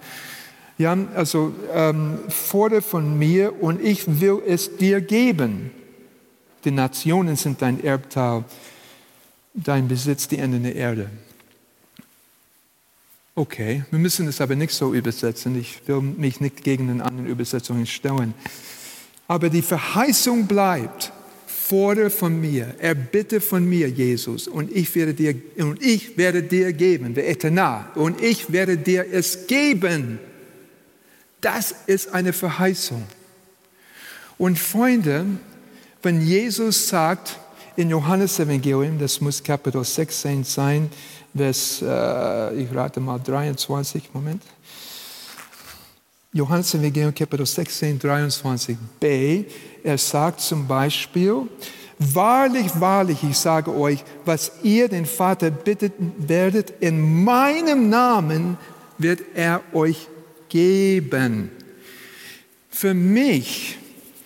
Ja, 0.77 0.97
also 1.17 1.53
ähm, 1.75 2.21
fordere 2.29 2.83
von 2.83 3.19
mir 3.19 3.61
und 3.61 3.83
ich 3.83 4.21
will 4.21 4.41
es 4.47 4.77
dir 4.77 5.01
geben. 5.01 5.73
Die 6.65 6.71
Nationen 6.71 7.35
sind 7.35 7.63
dein 7.63 7.83
Erbteil, 7.83 8.45
dein 9.55 9.89
Besitz, 9.89 10.29
die 10.29 10.39
Enden 10.39 10.63
der 10.63 10.77
Erde. 10.77 11.11
Okay, 13.35 13.85
wir 13.91 13.99
müssen 13.99 14.29
es 14.29 14.41
aber 14.41 14.55
nicht 14.55 14.73
so 14.73 14.95
übersetzen. 14.95 15.59
Ich 15.59 15.87
will 15.89 16.01
mich 16.01 16.41
nicht 16.41 16.63
gegen 16.63 16.89
den 16.89 17.01
anderen 17.01 17.29
Übersetzungen 17.29 17.87
stellen. 17.87 18.35
Aber 19.29 19.51
die 19.51 19.63
Verheißung 19.63 20.47
bleibt, 20.47 21.13
fordere 21.47 22.09
von 22.09 22.41
mir, 22.41 22.75
erbitte 22.79 23.43
von 23.43 23.65
mir, 23.69 23.91
Jesus, 23.91 24.49
und 24.49 24.75
ich 24.75 24.95
werde 24.95 25.13
dir, 25.13 25.35
und 25.59 25.83
ich 25.83 26.17
werde 26.17 26.43
dir 26.43 26.73
geben, 26.73 27.15
der 27.15 27.29
Eternal, 27.29 27.85
und 27.95 28.23
ich 28.23 28.51
werde 28.51 28.79
dir 28.79 29.05
es 29.13 29.47
geben. 29.47 30.19
Das 31.43 31.75
ist 31.87 32.15
eine 32.15 32.33
Verheißung. 32.33 33.05
Und 34.39 34.59
Freunde, 34.59 35.27
wenn 36.03 36.23
Jesus 36.23 36.89
sagt 36.89 37.39
in 37.77 37.91
Johannes 37.91 38.41
Evangelium, 38.41 38.99
das 38.99 39.21
muss 39.21 39.43
Kapitel 39.43 39.85
16 39.85 40.45
sein, 40.45 40.91
Vers, 41.37 41.83
äh, 41.83 42.63
ich 42.63 42.75
rate 42.75 43.01
mal 43.01 43.19
23, 43.19 44.11
Moment. 44.15 44.43
Johannes 46.33 46.75
Evangelium 46.75 47.15
Kapitel 47.15 47.47
16, 47.47 47.99
23b. 47.99 49.45
Er 49.83 49.99
sagt 49.99 50.41
zum 50.41 50.67
Beispiel, 50.67 51.49
Wahrlich, 52.01 52.67
wahrlich, 52.79 53.25
ich 53.25 53.37
sage 53.37 53.75
euch, 53.75 54.05
was 54.25 54.53
ihr 54.63 54.89
den 54.89 55.05
Vater 55.05 55.51
bittet 55.51 55.95
werdet, 56.19 56.73
in 56.79 57.25
meinem 57.25 57.89
Namen 57.89 58.57
wird 58.99 59.21
er 59.35 59.63
euch 59.73 60.07
geben. 60.49 61.51
Für 62.71 62.95
mich 62.95 63.79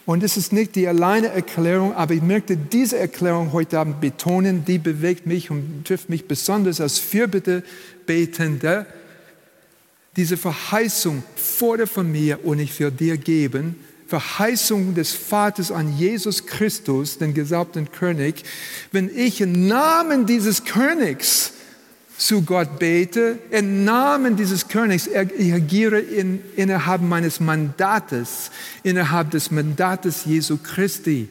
und 0.04 0.23
es 0.25 0.37
ist 0.37 0.52
nicht 0.52 0.75
die 0.75 0.88
alleine 0.88 1.28
Erklärung, 1.28 1.94
aber 1.94 2.14
ich 2.14 2.23
möchte 2.23 2.56
diese 2.56 2.99
Erklärung 2.99 3.52
heute 3.52 3.78
Abend 3.78 4.00
betonen, 4.00 4.64
die 4.64 4.78
bewegt 4.78 5.26
mich 5.26 5.50
und 5.50 5.87
trifft 5.87 6.11
mich 6.11 6.26
besonders 6.26 6.80
als 6.80 6.99
Fürbittebetender. 6.99 8.87
Diese 10.16 10.37
Verheißung 10.37 11.22
fordere 11.37 11.87
von 11.87 12.11
mir 12.11 12.44
und 12.44 12.59
ich 12.59 12.79
will 12.79 12.90
dir 12.90 13.16
geben, 13.16 13.77
Verheißung 14.07 14.94
des 14.94 15.12
Vaters 15.12 15.72
an 15.72 15.96
Jesus 15.96 16.44
Christus, 16.44 17.16
den 17.16 17.33
gesalbten 17.33 17.90
König, 17.90 18.42
wenn 18.90 19.11
ich 19.14 19.40
im 19.40 19.66
Namen 19.66 20.27
dieses 20.27 20.64
Königs 20.64 21.55
zu 22.18 22.42
Gott 22.42 22.79
bete, 22.79 23.38
im 23.51 23.85
Namen 23.85 24.37
dieses 24.37 24.68
Königs, 24.68 25.09
ich 25.38 25.53
agiere 25.55 25.98
in, 25.98 26.40
innerhalb 26.57 27.01
meines 27.01 27.40
Mandates, 27.40 28.51
innerhalb 28.83 29.31
des 29.31 29.51
Mandates 29.51 30.27
Jesu 30.27 30.59
Christi. 30.62 31.31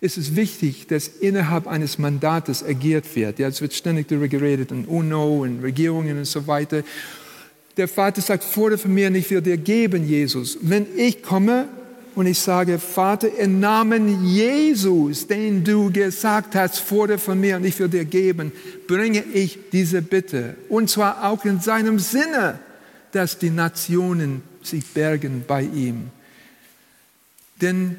Es 0.00 0.16
ist 0.16 0.36
wichtig, 0.36 0.86
dass 0.86 1.08
innerhalb 1.08 1.66
eines 1.66 1.98
Mandates 1.98 2.62
agiert 2.62 3.16
wird. 3.16 3.40
Ja, 3.40 3.48
es 3.48 3.60
wird 3.60 3.74
ständig 3.74 4.06
darüber 4.06 4.28
geredet, 4.28 4.70
in 4.70 4.84
UNO, 4.84 5.44
in 5.44 5.58
Regierungen 5.58 6.18
und 6.18 6.24
so 6.24 6.46
weiter. 6.46 6.84
Der 7.76 7.88
Vater 7.88 8.22
sagt, 8.22 8.44
fordere 8.44 8.78
von 8.78 8.94
mir, 8.94 9.10
ich 9.14 9.30
will 9.30 9.40
dir 9.40 9.56
geben, 9.56 10.06
Jesus. 10.06 10.58
Wenn 10.60 10.86
ich 10.96 11.22
komme, 11.22 11.68
und 12.14 12.26
ich 12.26 12.38
sage, 12.38 12.78
Vater, 12.78 13.28
im 13.38 13.58
Namen 13.58 14.24
Jesus, 14.24 15.26
den 15.26 15.64
du 15.64 15.90
gesagt 15.90 16.54
hast, 16.54 16.78
fordere 16.78 17.18
von 17.18 17.40
mir 17.40 17.56
und 17.56 17.64
ich 17.64 17.78
will 17.78 17.88
dir 17.88 18.04
geben, 18.04 18.52
bringe 18.86 19.24
ich 19.32 19.58
diese 19.72 20.00
Bitte. 20.00 20.56
Und 20.68 20.90
zwar 20.90 21.24
auch 21.24 21.44
in 21.44 21.60
seinem 21.60 21.98
Sinne, 21.98 22.60
dass 23.12 23.38
die 23.38 23.50
Nationen 23.50 24.42
sich 24.62 24.86
bergen 24.86 25.44
bei 25.46 25.62
ihm. 25.62 26.10
Denn 27.60 27.96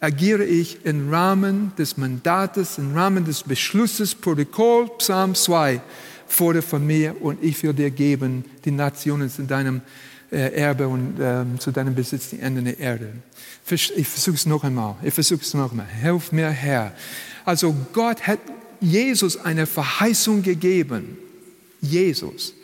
agiere 0.00 0.44
ich 0.44 0.84
im 0.84 1.10
Rahmen 1.10 1.72
des 1.76 1.96
Mandates, 1.96 2.78
im 2.78 2.94
Rahmen 2.94 3.24
des 3.24 3.42
Beschlusses, 3.42 4.14
Protokoll, 4.14 4.88
Psalm 4.98 5.34
2, 5.34 5.80
fordere 6.28 6.62
von 6.62 6.86
mir 6.86 7.20
und 7.20 7.42
ich 7.42 7.62
will 7.62 7.72
dir 7.72 7.90
geben, 7.90 8.44
die 8.64 8.70
Nationen 8.70 9.30
in 9.38 9.46
deinem 9.46 9.80
äh, 10.30 10.52
Erbe 10.54 10.86
und 10.88 11.14
ähm, 11.20 11.58
zu 11.58 11.70
deinem 11.70 11.94
Besitz 11.94 12.30
die 12.30 12.40
Enden 12.40 12.66
der 12.66 12.78
Erde. 12.78 13.12
Ich 13.70 14.08
versuche 14.08 14.36
es 14.36 14.46
noch 14.46 14.64
einmal. 14.64 14.96
Ich 15.02 15.14
versuche 15.14 15.42
es 15.42 15.54
noch 15.54 15.70
einmal. 15.70 15.86
Hilf 15.86 16.32
mir, 16.32 16.50
Herr. 16.50 16.92
Also 17.44 17.74
Gott 17.92 18.26
hat 18.26 18.38
Jesus 18.80 19.36
eine 19.36 19.66
Verheißung 19.66 20.42
gegeben. 20.42 21.18
Jesus. 21.80 22.54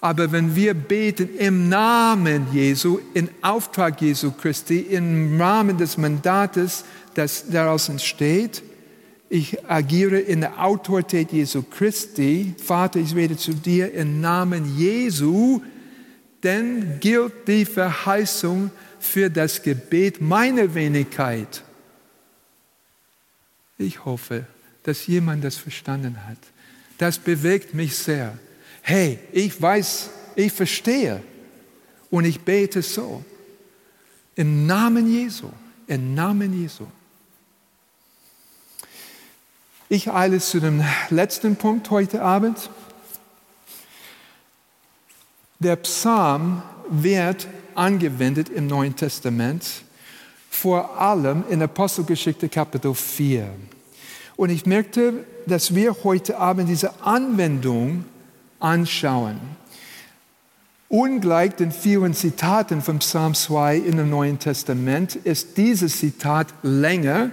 Aber 0.00 0.32
wenn 0.32 0.56
wir 0.56 0.74
beten 0.74 1.28
im 1.38 1.68
Namen 1.68 2.46
Jesu, 2.52 3.00
in 3.12 3.28
Auftrag 3.42 4.00
Jesu 4.00 4.30
Christi, 4.30 4.80
im 4.80 5.40
Rahmen 5.40 5.76
des 5.76 5.98
Mandates, 5.98 6.84
das 7.14 7.44
daraus 7.50 7.88
entsteht, 7.88 8.62
ich 9.30 9.64
agiere 9.66 10.18
in 10.18 10.42
der 10.42 10.62
Autorität 10.62 11.32
Jesu 11.32 11.62
Christi. 11.62 12.54
Vater, 12.62 13.00
ich 13.00 13.14
rede 13.14 13.36
zu 13.36 13.54
dir 13.54 13.92
im 13.94 14.20
Namen 14.20 14.76
Jesu 14.76 15.62
denn 16.42 17.00
gilt 17.00 17.46
die 17.48 17.64
Verheißung 17.64 18.70
für 18.98 19.30
das 19.30 19.62
Gebet 19.62 20.20
meiner 20.20 20.74
Wenigkeit. 20.74 21.62
Ich 23.78 24.04
hoffe, 24.04 24.46
dass 24.82 25.06
jemand 25.06 25.44
das 25.44 25.56
verstanden 25.56 26.26
hat. 26.26 26.38
Das 26.98 27.18
bewegt 27.18 27.74
mich 27.74 27.96
sehr. 27.96 28.38
Hey, 28.82 29.18
ich 29.32 29.60
weiß, 29.60 30.10
ich 30.36 30.52
verstehe 30.52 31.22
und 32.10 32.24
ich 32.24 32.40
bete 32.40 32.82
so. 32.82 33.24
Im 34.36 34.66
Namen 34.66 35.10
Jesu, 35.10 35.50
im 35.86 36.14
Namen 36.14 36.60
Jesu. 36.60 36.86
Ich 39.92 40.08
eile 40.08 40.38
zu 40.38 40.60
dem 40.60 40.84
letzten 41.08 41.56
Punkt 41.56 41.90
heute 41.90 42.22
Abend. 42.22 42.70
Der 45.58 45.74
Psalm 45.74 46.62
wird 46.88 47.48
angewendet 47.74 48.50
im 48.50 48.68
Neuen 48.68 48.94
Testament, 48.94 49.64
vor 50.48 51.00
allem 51.00 51.42
in 51.50 51.60
Apostelgeschichte 51.60 52.48
Kapitel 52.48 52.94
4. 52.94 53.48
Und 54.36 54.50
ich 54.50 54.64
merkte, 54.64 55.24
dass 55.46 55.74
wir 55.74 55.96
heute 56.04 56.38
Abend 56.38 56.68
diese 56.68 57.02
Anwendung 57.02 58.04
anschauen. 58.60 59.40
Ungleich 60.88 61.56
den 61.56 61.72
vielen 61.72 62.14
Zitaten 62.14 62.80
vom 62.80 63.00
Psalm 63.00 63.34
2 63.34 63.78
in 63.78 63.96
dem 63.96 64.08
Neuen 64.08 64.38
Testament 64.38 65.16
ist 65.16 65.56
dieses 65.56 65.98
Zitat 65.98 66.46
länger. 66.62 67.30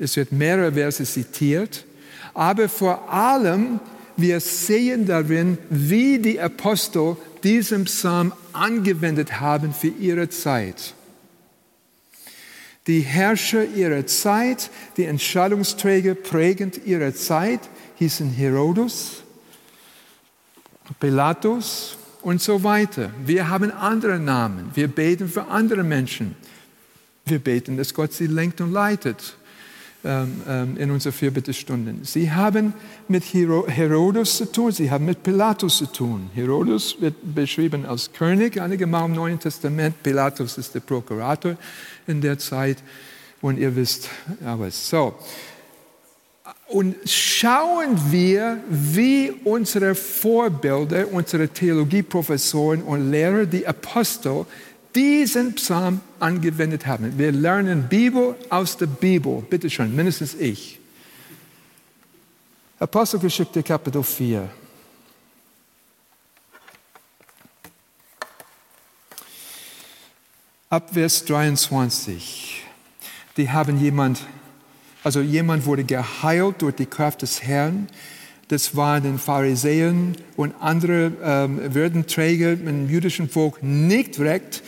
Es 0.00 0.16
wird 0.16 0.32
mehrere 0.32 0.72
Verse 0.72 1.04
zitiert. 1.04 1.84
Aber 2.32 2.68
vor 2.68 3.10
allem 3.10 3.80
wir 4.16 4.40
sehen 4.40 5.06
darin, 5.06 5.58
wie 5.70 6.18
die 6.18 6.40
Apostel 6.40 7.16
diesen 7.42 7.84
Psalm 7.84 8.32
angewendet 8.52 9.40
haben 9.40 9.74
für 9.74 9.88
ihre 9.88 10.28
Zeit. 10.28 10.94
Die 12.86 13.00
Herrscher 13.00 13.64
ihrer 13.64 14.06
Zeit, 14.06 14.70
die 14.96 15.04
Entscheidungsträger 15.04 16.14
prägend 16.14 16.86
ihrer 16.86 17.14
Zeit 17.14 17.60
hießen 17.96 18.30
Herodos, 18.30 19.22
Pilatus 21.00 21.96
und 22.22 22.42
so 22.42 22.62
weiter. 22.62 23.10
Wir 23.24 23.48
haben 23.48 23.70
andere 23.72 24.18
Namen. 24.18 24.70
Wir 24.74 24.88
beten 24.88 25.28
für 25.28 25.46
andere 25.46 25.82
Menschen. 25.82 26.36
Wir 27.24 27.38
beten, 27.38 27.78
dass 27.78 27.94
Gott 27.94 28.12
sie 28.12 28.26
lenkt 28.26 28.60
und 28.60 28.72
leitet. 28.72 29.36
Ähm, 30.04 30.42
ähm, 30.46 30.76
in 30.76 30.90
unseren 30.90 31.12
vier 31.12 31.30
Bittestunden. 31.30 32.04
Sie 32.04 32.30
haben 32.30 32.74
mit 33.08 33.24
Herodes 33.24 34.36
zu 34.36 34.52
tun, 34.52 34.70
sie 34.70 34.90
haben 34.90 35.06
mit 35.06 35.22
Pilatus 35.22 35.78
zu 35.78 35.86
tun. 35.86 36.30
Herodes 36.34 36.96
wird 37.00 37.14
beschrieben 37.34 37.86
als 37.86 38.12
König, 38.12 38.60
einige 38.60 38.86
Mal 38.86 39.06
im 39.06 39.12
Neuen 39.12 39.40
Testament. 39.40 40.02
Pilatus 40.02 40.58
ist 40.58 40.74
der 40.74 40.80
Prokurator 40.80 41.56
in 42.06 42.20
der 42.20 42.38
Zeit. 42.38 42.78
Und 43.40 43.58
ihr 43.58 43.74
wisst, 43.74 44.08
aber 44.44 44.70
so. 44.70 45.14
Und 46.66 46.96
schauen 47.08 47.98
wir, 48.10 48.58
wie 48.68 49.32
unsere 49.44 49.94
Vorbilder, 49.94 51.06
unsere 51.12 51.48
Theologieprofessoren 51.48 52.82
und 52.82 53.10
Lehrer, 53.10 53.46
die 53.46 53.66
Apostel, 53.66 54.44
diesen 54.94 55.54
Psalm 55.54 56.00
angewendet 56.20 56.86
haben. 56.86 57.18
Wir 57.18 57.32
lernen 57.32 57.88
Bibel 57.88 58.36
aus 58.50 58.76
der 58.76 58.86
Bibel, 58.86 59.42
bitte 59.48 59.68
schön, 59.68 59.94
mindestens 59.94 60.34
ich. 60.34 60.78
Apostelgeschichte 62.78 63.62
Kapitel 63.62 64.02
4. 64.02 64.50
Ab 70.70 70.90
Vers 70.92 71.24
23. 71.24 72.62
Die 73.36 73.50
haben 73.50 73.80
jemand, 73.80 74.20
also 75.02 75.20
jemand 75.20 75.66
wurde 75.66 75.84
geheilt 75.84 76.62
durch 76.62 76.74
die 76.74 76.86
Kraft 76.86 77.22
des 77.22 77.42
Herrn. 77.42 77.88
Das 78.48 78.76
waren 78.76 79.02
den 79.02 79.18
Pharisäern 79.18 80.16
und 80.36 80.54
andere 80.60 81.12
ähm, 81.22 81.74
Würdenträger 81.74 82.52
im 82.52 82.88
jüdischen 82.88 83.28
Volk 83.28 83.62
nicht 83.62 84.20
recht. 84.20 84.62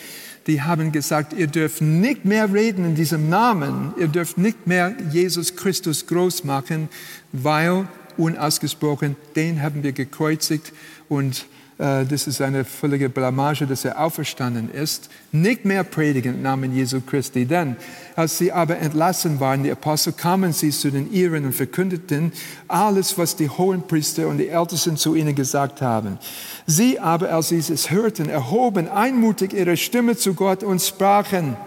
Die 0.46 0.62
haben 0.62 0.92
gesagt, 0.92 1.32
ihr 1.32 1.48
dürft 1.48 1.82
nicht 1.82 2.24
mehr 2.24 2.52
reden 2.52 2.84
in 2.84 2.94
diesem 2.94 3.28
Namen, 3.28 3.92
ihr 3.98 4.08
dürft 4.08 4.38
nicht 4.38 4.66
mehr 4.66 4.94
Jesus 5.12 5.56
Christus 5.56 6.06
groß 6.06 6.44
machen, 6.44 6.88
weil 7.32 7.88
unausgesprochen, 8.16 9.16
den 9.34 9.60
haben 9.60 9.82
wir 9.82 9.92
gekreuzigt 9.92 10.72
und 11.08 11.46
das 11.78 12.26
ist 12.26 12.40
eine 12.40 12.64
völlige 12.64 13.10
Blamage, 13.10 13.66
dass 13.66 13.84
er 13.84 14.00
auferstanden 14.00 14.70
ist, 14.70 15.10
nicht 15.30 15.66
mehr 15.66 15.84
predigen 15.84 16.36
im 16.36 16.42
Namen 16.42 16.74
Jesu 16.74 17.02
Christi. 17.02 17.44
Denn 17.44 17.76
als 18.14 18.38
sie 18.38 18.50
aber 18.50 18.78
entlassen 18.78 19.40
waren, 19.40 19.62
die 19.62 19.70
Apostel, 19.70 20.14
kamen 20.14 20.54
sie 20.54 20.70
zu 20.70 20.90
den 20.90 21.12
Iren 21.12 21.44
und 21.44 21.52
verkündeten 21.52 22.32
alles, 22.66 23.18
was 23.18 23.36
die 23.36 23.50
Hohenpriester 23.50 24.26
und 24.26 24.38
die 24.38 24.48
Ältesten 24.48 24.96
zu 24.96 25.14
ihnen 25.14 25.34
gesagt 25.34 25.82
haben. 25.82 26.18
Sie 26.66 26.98
aber, 26.98 27.30
als 27.30 27.50
sie 27.50 27.58
es 27.58 27.90
hörten, 27.90 28.30
erhoben 28.30 28.88
einmutig 28.88 29.52
ihre 29.52 29.76
Stimme 29.76 30.16
zu 30.16 30.32
Gott 30.32 30.62
und 30.62 30.80
sprachen, 30.80 31.58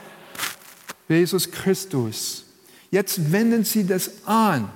Jesus 1.09 1.51
Christus. 1.51 2.47
Jetzt 2.93 3.33
wenden 3.33 3.65
sie 3.65 3.85
das 3.85 4.11
an. 4.27 4.69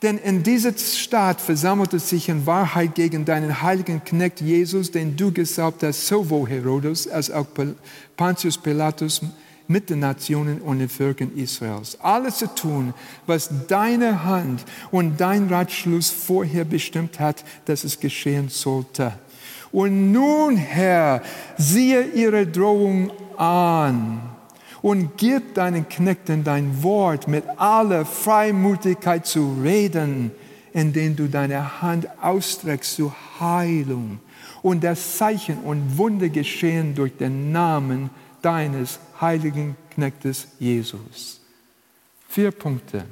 Denn 0.00 0.16
in 0.16 0.42
dieser 0.42 0.72
Stadt 0.78 1.42
versammelte 1.42 1.98
sich 1.98 2.30
in 2.30 2.46
Wahrheit 2.46 2.94
gegen 2.94 3.26
deinen 3.26 3.60
heiligen 3.60 4.02
Knecht 4.02 4.40
Jesus, 4.40 4.90
den 4.90 5.14
du 5.14 5.30
gesalbt 5.30 5.82
hast, 5.82 6.06
sowohl 6.06 6.48
Herodes 6.48 7.06
als 7.06 7.30
auch 7.30 7.46
Pontius 8.16 8.56
Pilatus 8.56 9.20
mit 9.68 9.90
den 9.90 9.98
Nationen 9.98 10.62
und 10.62 10.78
den 10.78 10.88
Völkern 10.88 11.36
Israels. 11.36 11.98
Alles 12.00 12.38
zu 12.38 12.46
tun, 12.46 12.94
was 13.26 13.50
deine 13.68 14.24
Hand 14.24 14.64
und 14.90 15.20
dein 15.20 15.48
Ratschluss 15.48 16.08
vorher 16.08 16.64
bestimmt 16.64 17.20
hat, 17.20 17.44
dass 17.66 17.84
es 17.84 18.00
geschehen 18.00 18.48
sollte. 18.48 19.12
Und 19.70 20.12
nun, 20.12 20.56
Herr, 20.56 21.22
siehe 21.58 22.04
ihre 22.14 22.46
Drohung 22.46 23.10
an 23.36 24.39
und 24.82 25.16
gib 25.16 25.54
deinen 25.54 25.88
Knechten 25.88 26.44
dein 26.44 26.82
Wort 26.82 27.28
mit 27.28 27.44
aller 27.56 28.04
Freimütigkeit 28.04 29.26
zu 29.26 29.58
reden, 29.62 30.30
indem 30.72 31.16
du 31.16 31.28
deine 31.28 31.82
Hand 31.82 32.08
ausstreckst 32.20 32.96
zur 32.96 33.14
Heilung 33.38 34.20
und 34.62 34.84
das 34.84 35.16
Zeichen 35.16 35.58
und 35.58 35.98
Wunder 35.98 36.28
geschehen 36.28 36.94
durch 36.94 37.16
den 37.16 37.52
Namen 37.52 38.10
deines 38.42 38.98
heiligen 39.20 39.76
Knechtes 39.90 40.48
Jesus. 40.58 41.40
Vier 42.28 42.50
Punkte. 42.52 43.04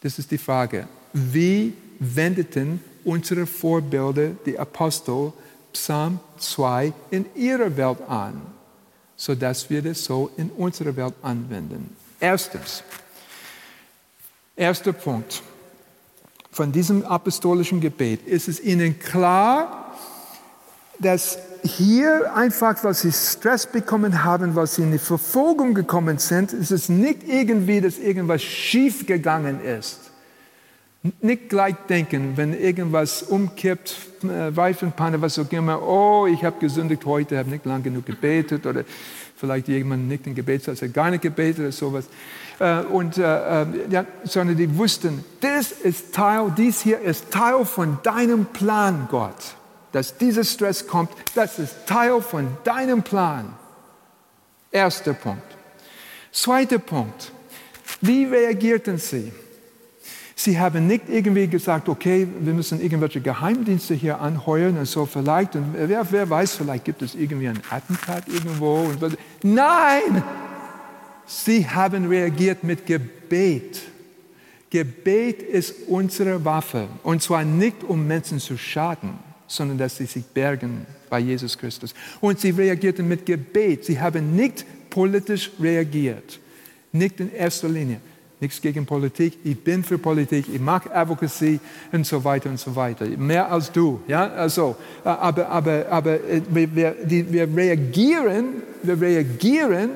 Das 0.00 0.18
ist 0.18 0.30
die 0.30 0.38
Frage. 0.38 0.86
Wie 1.12 1.74
wendeten 1.98 2.80
unsere 3.04 3.46
Vorbilder, 3.46 4.30
die 4.46 4.58
Apostel, 4.58 5.32
Psalm 5.72 6.20
2 6.38 6.92
in 7.10 7.26
ihrer 7.34 7.76
Welt 7.76 7.98
an? 8.08 8.40
Sodass 9.24 9.70
wir 9.70 9.80
das 9.80 10.04
so 10.04 10.30
in 10.36 10.50
unserer 10.50 10.94
Welt 10.96 11.14
anwenden. 11.22 11.96
Erstens, 12.20 12.82
erster 14.54 14.92
Punkt 14.92 15.42
von 16.52 16.70
diesem 16.70 17.02
apostolischen 17.06 17.80
Gebet 17.80 18.26
ist 18.26 18.48
es 18.48 18.60
ihnen 18.60 18.98
klar, 18.98 19.94
dass 20.98 21.38
hier 21.62 22.34
einfach, 22.36 22.84
weil 22.84 22.92
sie 22.92 23.12
Stress 23.12 23.66
bekommen 23.66 24.24
haben, 24.24 24.54
weil 24.54 24.66
sie 24.66 24.82
in 24.82 24.92
die 24.92 24.98
Verfolgung 24.98 25.72
gekommen 25.72 26.18
sind, 26.18 26.52
ist 26.52 26.70
es 26.70 26.90
nicht 26.90 27.26
irgendwie, 27.26 27.80
dass 27.80 27.96
irgendwas 27.96 28.42
schief 28.42 29.06
gegangen 29.06 29.64
ist. 29.64 30.00
Nicht 31.20 31.50
gleich 31.50 31.74
denken, 31.86 32.32
wenn 32.36 32.58
irgendwas 32.58 33.22
umkippt, 33.22 33.94
äh, 34.22 34.44
Reifenpanne, 34.56 35.20
was 35.20 35.38
auch 35.38 35.52
immer, 35.52 35.82
oh, 35.82 36.26
ich 36.26 36.42
habe 36.42 36.58
gesündigt 36.58 37.04
heute, 37.04 37.36
habe 37.36 37.50
nicht 37.50 37.66
lang 37.66 37.82
genug 37.82 38.06
gebetet 38.06 38.64
oder 38.64 38.84
vielleicht 39.36 39.68
jemand 39.68 40.08
nicht 40.08 40.26
in 40.26 40.34
Gebet, 40.34 40.66
als 40.66 40.80
er 40.80 40.88
gar 40.88 41.10
nicht 41.10 41.20
gebetet 41.20 41.60
oder 41.60 41.72
sowas. 41.72 42.06
Äh, 42.58 42.80
und, 42.84 43.18
äh, 43.18 43.66
ja, 43.90 44.06
sondern 44.22 44.56
die 44.56 44.78
wussten, 44.78 45.22
das 45.40 45.72
ist 45.72 46.14
Teil, 46.14 46.50
dies 46.56 46.80
hier 46.80 47.00
ist 47.00 47.30
Teil 47.30 47.66
von 47.66 47.98
deinem 48.02 48.46
Plan, 48.46 49.06
Gott. 49.10 49.56
Dass 49.92 50.16
dieser 50.16 50.42
Stress 50.42 50.86
kommt, 50.86 51.10
das 51.34 51.58
ist 51.58 51.86
Teil 51.86 52.22
von 52.22 52.48
deinem 52.64 53.02
Plan. 53.02 53.52
Erster 54.72 55.12
Punkt. 55.12 55.54
Zweiter 56.32 56.78
Punkt. 56.78 57.30
Wie 58.00 58.24
reagierten 58.24 58.96
sie? 58.96 59.32
Sie 60.36 60.58
haben 60.58 60.86
nicht 60.86 61.04
irgendwie 61.08 61.46
gesagt, 61.46 61.88
okay, 61.88 62.26
wir 62.40 62.54
müssen 62.54 62.80
irgendwelche 62.80 63.20
Geheimdienste 63.20 63.94
hier 63.94 64.20
anheuern 64.20 64.76
und 64.76 64.86
so 64.86 65.06
vielleicht. 65.06 65.54
Und 65.54 65.74
wer, 65.76 66.10
wer 66.10 66.28
weiß, 66.28 66.56
vielleicht 66.56 66.84
gibt 66.84 67.02
es 67.02 67.14
irgendwie 67.14 67.48
ein 67.48 67.60
Attentat 67.70 68.26
irgendwo. 68.28 68.90
Nein! 69.42 70.22
Sie 71.26 71.66
haben 71.66 72.06
reagiert 72.06 72.64
mit 72.64 72.84
Gebet. 72.84 73.80
Gebet 74.68 75.40
ist 75.42 75.74
unsere 75.86 76.44
Waffe. 76.44 76.88
Und 77.04 77.22
zwar 77.22 77.44
nicht, 77.44 77.84
um 77.84 78.06
Menschen 78.06 78.40
zu 78.40 78.58
schaden, 78.58 79.10
sondern 79.46 79.78
dass 79.78 79.96
sie 79.96 80.06
sich 80.06 80.24
bergen 80.24 80.84
bei 81.08 81.20
Jesus 81.20 81.56
Christus. 81.56 81.94
Und 82.20 82.40
sie 82.40 82.50
reagierten 82.50 83.06
mit 83.06 83.24
Gebet. 83.24 83.84
Sie 83.84 83.98
haben 83.98 84.34
nicht 84.34 84.66
politisch 84.90 85.52
reagiert. 85.60 86.40
Nicht 86.92 87.20
in 87.20 87.32
erster 87.32 87.68
Linie 87.68 88.00
Nichts 88.44 88.60
gegen 88.60 88.84
Politik, 88.84 89.38
ich 89.42 89.58
bin 89.58 89.82
für 89.82 89.96
Politik, 89.96 90.44
ich 90.52 90.60
mag 90.60 90.94
Advocacy 90.94 91.58
und 91.92 92.06
so 92.06 92.22
weiter 92.22 92.50
und 92.50 92.60
so 92.60 92.76
weiter. 92.76 93.06
Mehr 93.06 93.50
als 93.50 93.72
du, 93.72 94.02
ja, 94.06 94.26
also, 94.34 94.76
aber, 95.02 95.48
aber, 95.48 95.86
aber 95.88 96.12
äh, 96.12 96.42
wir, 96.50 96.94
wir 97.32 97.56
reagieren, 97.56 98.62
wir 98.82 99.00
reagieren 99.00 99.92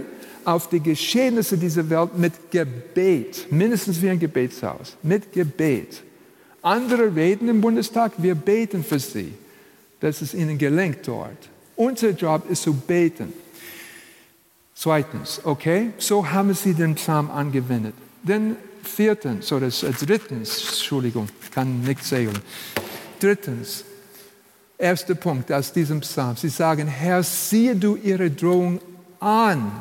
auf 0.46 0.70
die 0.70 0.80
Geschehnisse 0.80 1.58
dieser 1.58 1.90
Welt 1.90 2.16
mit 2.16 2.50
Gebet, 2.50 3.48
mindestens 3.50 4.00
wie 4.00 4.08
ein 4.08 4.18
Gebetshaus, 4.18 4.96
mit 5.02 5.30
Gebet. 5.30 6.02
Andere 6.62 7.14
reden 7.14 7.50
im 7.50 7.60
Bundestag, 7.60 8.12
wir 8.16 8.34
beten 8.34 8.82
für 8.82 8.98
sie, 8.98 9.34
dass 10.00 10.22
es 10.22 10.32
ihnen 10.32 10.56
gelingt 10.56 11.06
dort. 11.06 11.50
Unser 11.76 12.12
Job 12.12 12.48
ist 12.48 12.62
zu 12.62 12.72
beten. 12.72 13.30
Zweitens, 14.74 15.38
okay, 15.44 15.90
so 15.98 16.30
haben 16.30 16.54
sie 16.54 16.72
den 16.72 16.94
Psalm 16.94 17.30
angewendet. 17.30 17.92
Denn 18.28 18.56
viertens, 18.82 19.50
oder 19.50 19.68
äh, 19.68 19.92
drittens, 20.06 20.68
Entschuldigung, 20.68 21.28
kann 21.50 21.80
nicht 21.80 22.04
zählen. 22.04 22.38
Drittens, 23.18 23.84
erster 24.76 25.14
Punkt 25.14 25.50
aus 25.50 25.72
diesem 25.72 26.00
Psalm. 26.00 26.36
Sie 26.36 26.50
sagen, 26.50 26.86
Herr, 26.86 27.22
siehe 27.22 27.74
du 27.74 27.96
ihre 27.96 28.30
Drohung 28.30 28.80
an. 29.18 29.72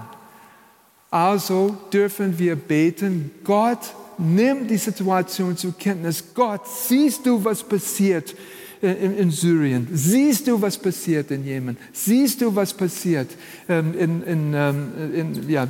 Also 1.11 1.77
dürfen 1.91 2.39
wir 2.39 2.55
beten, 2.55 3.31
Gott, 3.43 3.93
nimm 4.17 4.67
die 4.67 4.77
Situation 4.77 5.55
zur 5.55 5.77
Kenntnis. 5.77 6.23
Gott, 6.33 6.61
siehst 6.67 7.25
du, 7.25 7.43
was 7.43 7.63
passiert 7.63 8.33
in, 8.81 9.17
in, 9.17 9.31
Syrien? 9.31 9.87
Siehst 9.91 10.47
du, 10.47 10.61
was 10.61 10.77
passiert 10.77 11.31
in 11.31 11.45
Jemen? 11.45 11.77
Siehst 11.93 12.41
du, 12.41 12.55
was 12.55 12.73
passiert 12.73 13.29
ähm, 13.67 13.93
in, 13.97 14.23
in, 14.23 14.53
ähm, 14.53 15.49
ja, 15.49 15.67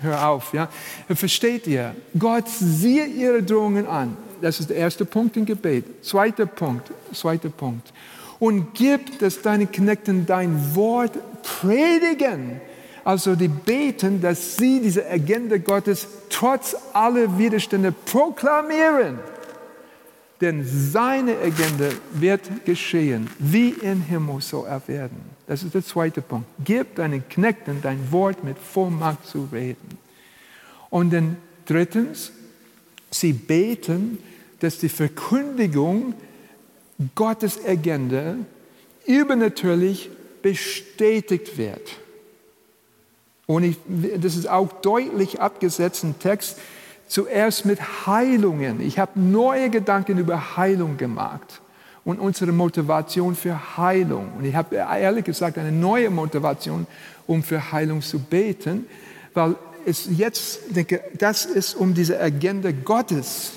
hör 0.00 0.28
auf, 0.28 0.52
ja? 0.52 0.68
Versteht 1.08 1.66
ihr? 1.66 1.94
Gott, 2.18 2.48
siehe 2.48 3.06
ihre 3.06 3.42
Drohungen 3.42 3.86
an. 3.86 4.16
Das 4.40 4.60
ist 4.60 4.70
der 4.70 4.76
erste 4.76 5.04
Punkt 5.04 5.36
im 5.36 5.44
Gebet. 5.44 5.84
Zweiter 6.04 6.46
Punkt, 6.46 6.90
zweiter 7.12 7.50
Punkt. 7.50 7.92
Und 8.38 8.74
gib, 8.74 9.18
dass 9.18 9.42
deine 9.42 9.66
Knechten 9.66 10.24
dein 10.24 10.74
Wort 10.74 11.12
predigen. 11.42 12.60
Also 13.04 13.34
die 13.34 13.48
beten, 13.48 14.20
dass 14.20 14.56
sie 14.56 14.80
diese 14.80 15.08
Agenda 15.08 15.58
Gottes 15.58 16.06
trotz 16.28 16.76
aller 16.92 17.38
Widerstände 17.38 17.92
proklamieren. 17.92 19.18
Denn 20.40 20.64
seine 20.64 21.36
Agenda 21.38 21.90
wird 22.12 22.64
geschehen, 22.64 23.28
wie 23.38 23.70
im 23.70 24.00
Himmel 24.00 24.40
so 24.40 24.64
er 24.64 24.80
werden. 24.88 25.20
Das 25.46 25.62
ist 25.62 25.74
der 25.74 25.84
zweite 25.84 26.22
Punkt. 26.22 26.48
Gib 26.64 26.94
deinen 26.96 27.28
Knechten 27.28 27.82
dein 27.82 28.10
Wort 28.10 28.42
mit 28.42 28.58
Vollmacht 28.58 29.26
zu 29.26 29.48
reden. 29.52 29.98
Und 30.88 31.12
dann 31.12 31.36
drittens, 31.66 32.32
sie 33.10 33.34
beten, 33.34 34.18
dass 34.60 34.78
die 34.78 34.88
Verkündigung 34.88 36.14
Gottes 37.14 37.64
Agenda 37.66 38.36
übernatürlich 39.06 40.10
bestätigt 40.42 41.58
wird. 41.58 41.98
Und 43.46 43.64
ich, 43.64 43.76
das 44.18 44.36
ist 44.36 44.48
auch 44.48 44.72
deutlich 44.80 45.40
abgesetzt 45.40 46.04
im 46.04 46.18
Text 46.18 46.56
zuerst 47.10 47.66
mit 47.66 48.06
Heilungen. 48.06 48.80
Ich 48.80 48.98
habe 48.98 49.18
neue 49.18 49.68
Gedanken 49.68 50.16
über 50.16 50.56
Heilung 50.56 50.96
gemacht 50.96 51.60
und 52.04 52.20
unsere 52.20 52.52
Motivation 52.52 53.34
für 53.34 53.76
Heilung. 53.76 54.32
Und 54.38 54.44
ich 54.44 54.54
habe 54.54 54.76
ehrlich 54.76 55.24
gesagt 55.24 55.58
eine 55.58 55.72
neue 55.72 56.08
Motivation, 56.08 56.86
um 57.26 57.42
für 57.42 57.72
Heilung 57.72 58.00
zu 58.00 58.20
beten, 58.20 58.86
weil 59.34 59.56
es 59.84 60.08
jetzt 60.16 60.60
denke, 60.68 61.00
das 61.18 61.46
ist 61.46 61.74
um 61.74 61.94
diese 61.94 62.20
Agenda 62.20 62.70
Gottes 62.70 63.54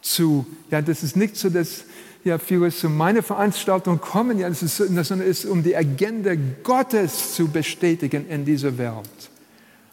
zu, 0.00 0.46
ja, 0.70 0.80
das 0.80 1.02
ist 1.02 1.14
nicht 1.14 1.36
so, 1.36 1.50
dass 1.50 1.84
ja, 2.24 2.38
viele 2.38 2.70
zu 2.70 2.88
meiner 2.88 3.22
Veranstaltung 3.22 4.00
kommen, 4.00 4.38
ja, 4.38 4.48
das 4.48 4.62
ist, 4.62 4.78
sondern 4.78 5.20
es 5.20 5.44
ist 5.44 5.46
um 5.46 5.62
die 5.62 5.76
Agenda 5.76 6.32
Gottes 6.62 7.34
zu 7.34 7.48
bestätigen 7.48 8.26
in 8.30 8.46
dieser 8.46 8.78
Welt. 8.78 9.30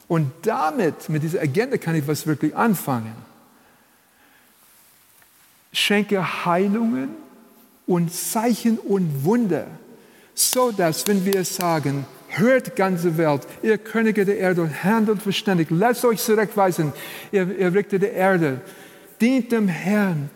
Und 0.08 0.32
damit, 0.44 1.10
mit 1.10 1.24
dieser 1.24 1.42
Agenda 1.42 1.78
kann 1.78 1.96
ich 1.96 2.08
was 2.08 2.28
wirklich 2.28 2.56
anfangen. 2.56 3.16
Schenke 5.74 6.46
Heilungen 6.46 7.10
und 7.88 8.14
Zeichen 8.14 8.78
und 8.78 9.24
Wunder, 9.24 9.68
so 10.34 10.72
dass, 10.72 11.08
wenn 11.08 11.26
wir 11.26 11.44
sagen, 11.44 12.06
hört 12.30 12.76
ganze 12.76 13.18
Welt, 13.18 13.48
ihr 13.62 13.78
Könige 13.78 14.26
der 14.26 14.38
Erde 14.38 14.62
und 14.62 14.84
handelt 14.84 15.22
verständig, 15.22 15.68
lasst 15.70 16.06
euch 16.06 16.22
zurechtweisen, 16.22 16.94
ihr, 17.32 17.58
ihr 17.58 17.74
Richter 17.74 18.00
der 18.00 18.14
Erde, 18.14 18.62
dient 19.22 19.52
dem 19.52 19.68
Herrn, 19.68 20.30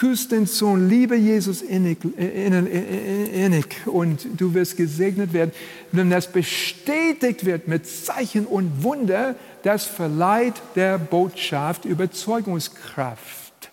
Küss 0.00 0.28
den 0.28 0.46
Sohn, 0.46 0.88
liebe 0.88 1.14
Jesus 1.14 1.60
innig, 1.60 1.98
innig 2.16 3.86
und 3.86 4.26
du 4.38 4.54
wirst 4.54 4.78
gesegnet 4.78 5.34
werden. 5.34 5.52
Wenn 5.92 6.08
das 6.08 6.32
bestätigt 6.32 7.44
wird 7.44 7.68
mit 7.68 7.86
Zeichen 7.86 8.46
und 8.46 8.82
Wunder, 8.82 9.34
das 9.62 9.84
verleiht 9.84 10.54
der 10.74 10.96
Botschaft 10.96 11.84
Überzeugungskraft. 11.84 13.70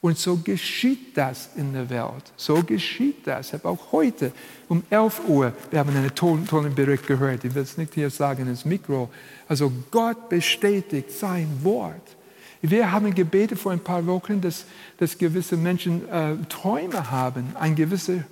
Und 0.00 0.18
so 0.18 0.38
geschieht 0.38 1.16
das 1.16 1.50
in 1.54 1.72
der 1.72 1.88
Welt. 1.90 2.24
So 2.36 2.64
geschieht 2.64 3.24
das. 3.24 3.46
Ich 3.46 3.52
habe 3.52 3.68
auch 3.68 3.92
heute 3.92 4.32
um 4.68 4.82
11 4.90 5.28
Uhr, 5.28 5.52
wir 5.70 5.78
haben 5.78 5.90
einen 5.90 6.12
tollen, 6.12 6.44
tollen 6.44 6.74
Bericht 6.74 7.06
gehört, 7.06 7.44
ich 7.44 7.54
will 7.54 7.62
es 7.62 7.78
nicht 7.78 7.94
hier 7.94 8.10
sagen 8.10 8.48
ins 8.48 8.64
Mikro. 8.64 9.10
Also 9.46 9.72
Gott 9.92 10.28
bestätigt 10.28 11.12
sein 11.12 11.46
Wort. 11.62 12.16
Wir 12.60 12.90
haben 12.90 13.14
gebetet 13.14 13.58
vor 13.58 13.72
ein 13.72 13.80
paar 13.80 14.06
Wochen, 14.06 14.40
dass, 14.40 14.64
dass 14.98 15.16
gewisse 15.16 15.56
Menschen 15.56 16.08
äh, 16.08 16.34
Träume 16.48 17.10
haben, 17.10 17.54
ein 17.58 17.76
gewisse, 17.76 18.24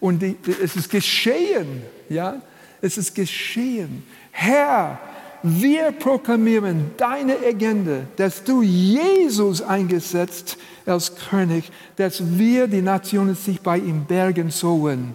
und 0.00 0.20
die, 0.20 0.36
es 0.62 0.76
ist 0.76 0.90
geschehen, 0.90 1.82
ja, 2.08 2.40
es 2.80 2.98
ist 2.98 3.14
geschehen. 3.14 4.02
Herr, 4.30 4.98
wir 5.42 5.92
proklamieren 5.92 6.90
deine 6.96 7.36
Agenda, 7.38 8.00
dass 8.16 8.42
du 8.44 8.62
Jesus 8.62 9.60
eingesetzt 9.60 10.56
als 10.86 11.14
König, 11.14 11.70
dass 11.96 12.38
wir 12.38 12.66
die 12.66 12.82
Nationen 12.82 13.34
sich 13.34 13.60
bei 13.60 13.78
ihm 13.78 14.04
bergen 14.04 14.50
sollen. 14.50 15.14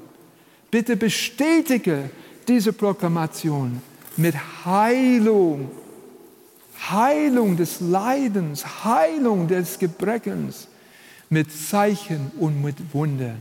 Bitte 0.72 0.96
bestätige 0.96 2.10
diese 2.48 2.74
Proklamation 2.74 3.82
mit 4.18 4.36
Heilung 4.66 5.72
Heilung 6.90 7.58
des 7.58 7.80
Leidens, 7.82 8.84
Heilung 8.84 9.48
des 9.48 9.80
Gebreckens 9.80 10.68
mit 11.30 11.52
Zeichen 11.52 12.32
und 12.40 12.62
mit 12.64 12.94
Wundern. 12.94 13.40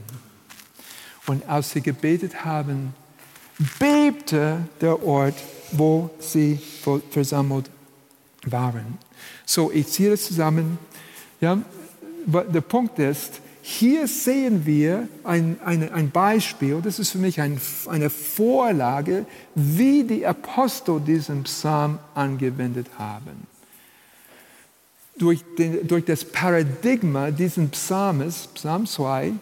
Und 1.26 1.48
als 1.48 1.70
sie 1.70 1.80
gebetet 1.80 2.44
haben, 2.44 2.94
bebte 3.78 4.58
der 4.80 5.02
Ort, 5.04 5.34
wo 5.72 6.10
sie 6.18 6.58
versammelt 7.10 7.70
waren. 8.44 8.98
So, 9.44 9.70
ich 9.70 9.88
ziehe 9.88 10.12
es 10.12 10.26
zusammen. 10.26 10.78
Ja, 11.40 11.58
der 12.26 12.60
Punkt 12.60 12.98
ist, 12.98 13.40
hier 13.70 14.08
sehen 14.08 14.64
wir 14.64 15.08
ein, 15.24 15.58
ein, 15.62 15.92
ein 15.92 16.10
Beispiel, 16.10 16.80
das 16.82 16.98
ist 16.98 17.10
für 17.10 17.18
mich 17.18 17.38
ein, 17.38 17.60
eine 17.86 18.08
Vorlage, 18.08 19.26
wie 19.54 20.04
die 20.04 20.26
Apostel 20.26 21.00
diesen 21.00 21.42
Psalm 21.42 21.98
angewendet 22.14 22.86
haben. 22.96 23.46
Durch, 25.18 25.44
den, 25.58 25.86
durch 25.86 26.06
das 26.06 26.24
Paradigma 26.24 27.30
dieses 27.30 27.68
Psalmes, 27.68 28.48
Psalm 28.54 28.86
2, 28.86 29.34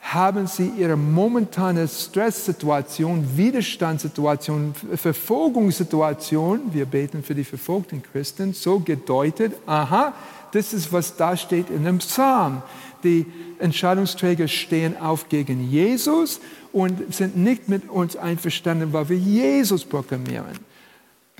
haben 0.00 0.46
sie 0.46 0.70
ihre 0.76 0.96
momentane 0.96 1.88
Stresssituation, 1.88 3.38
Widerstandssituation, 3.38 4.74
Verfolgungssituation, 4.96 6.74
wir 6.74 6.84
beten 6.84 7.22
für 7.22 7.34
die 7.34 7.42
verfolgten 7.42 8.02
Christen, 8.02 8.52
so 8.52 8.80
gedeutet, 8.80 9.54
aha, 9.64 10.12
das 10.52 10.72
ist, 10.72 10.92
was 10.92 11.16
da 11.16 11.36
steht 11.36 11.70
in 11.70 11.84
dem 11.84 11.98
Psalm 11.98 12.62
die 13.02 13.26
Entscheidungsträger 13.58 14.48
stehen 14.48 14.96
auf 14.96 15.28
gegen 15.28 15.70
Jesus 15.70 16.40
und 16.72 17.14
sind 17.14 17.36
nicht 17.36 17.68
mit 17.68 17.88
uns 17.88 18.16
einverstanden, 18.16 18.92
weil 18.92 19.08
wir 19.08 19.16
Jesus 19.16 19.84
proklamieren. 19.84 20.58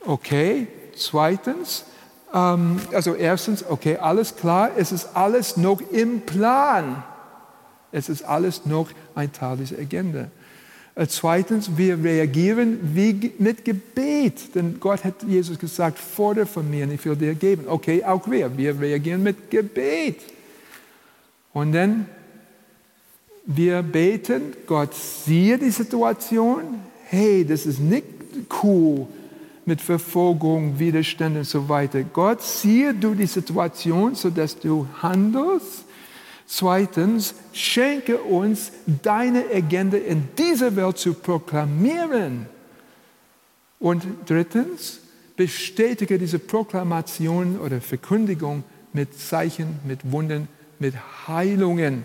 Okay, 0.04 0.66
zweitens, 0.96 1.84
ähm, 2.32 2.80
also 2.92 3.14
erstens, 3.14 3.64
okay, 3.68 3.96
alles 3.96 4.36
klar, 4.36 4.70
es 4.76 4.92
ist 4.92 5.10
alles 5.14 5.56
noch 5.56 5.80
im 5.92 6.20
Plan. 6.22 7.02
Es 7.92 8.08
ist 8.08 8.22
alles 8.22 8.66
noch 8.66 8.88
ein 9.14 9.32
Teil 9.32 9.56
dieser 9.58 9.78
Agenda. 9.78 10.28
Äh, 10.94 11.06
zweitens, 11.08 11.76
wir 11.76 12.02
reagieren 12.02 12.78
wie 12.94 13.32
mit 13.38 13.64
Gebet, 13.64 14.54
denn 14.54 14.80
Gott 14.80 15.04
hat 15.04 15.22
Jesus 15.26 15.58
gesagt, 15.58 15.98
fordere 15.98 16.46
von 16.46 16.68
mir 16.68 16.84
und 16.84 16.92
ich 16.92 17.04
will 17.04 17.16
dir 17.16 17.34
geben. 17.34 17.64
Okay, 17.68 18.02
auch 18.04 18.28
wir, 18.30 18.56
wir 18.56 18.80
reagieren 18.80 19.22
mit 19.22 19.50
Gebet. 19.50 20.16
Und 21.56 21.72
dann, 21.72 22.04
wir 23.46 23.80
beten, 23.80 24.52
Gott 24.66 24.92
siehe 24.92 25.56
die 25.56 25.70
Situation, 25.70 26.82
hey, 27.06 27.46
das 27.46 27.64
ist 27.64 27.80
nicht 27.80 28.04
cool, 28.62 29.06
mit 29.64 29.80
Verfolgung, 29.80 30.78
Widerstand 30.78 31.34
und 31.38 31.44
so 31.44 31.66
weiter. 31.66 32.02
Gott, 32.02 32.42
siehe 32.42 32.92
du 32.92 33.14
die 33.14 33.26
Situation, 33.26 34.14
sodass 34.14 34.58
du 34.58 34.86
handelst. 35.00 35.86
Zweitens, 36.44 37.34
schenke 37.54 38.18
uns 38.18 38.70
deine 39.02 39.44
Agenda 39.50 39.96
in 39.96 40.28
dieser 40.36 40.76
Welt 40.76 40.98
zu 40.98 41.14
proklamieren. 41.14 42.44
Und 43.80 44.04
drittens, 44.26 45.00
bestätige 45.38 46.18
diese 46.18 46.38
Proklamation 46.38 47.58
oder 47.58 47.80
Verkündigung 47.80 48.62
mit 48.92 49.18
Zeichen, 49.18 49.78
mit 49.86 50.12
Wunden, 50.12 50.48
mit 50.80 50.94
Heilungen, 51.26 52.04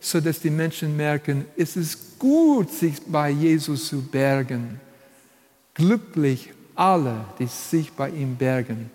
sodass 0.00 0.40
die 0.40 0.50
Menschen 0.50 0.96
merken, 0.96 1.44
es 1.56 1.76
ist 1.76 2.18
gut, 2.18 2.70
sich 2.70 3.00
bei 3.06 3.30
Jesus 3.30 3.88
zu 3.88 4.02
bergen. 4.02 4.80
Glücklich 5.74 6.50
alle, 6.74 7.24
die 7.38 7.46
sich 7.46 7.92
bei 7.92 8.10
ihm 8.10 8.36
bergen. 8.36 8.90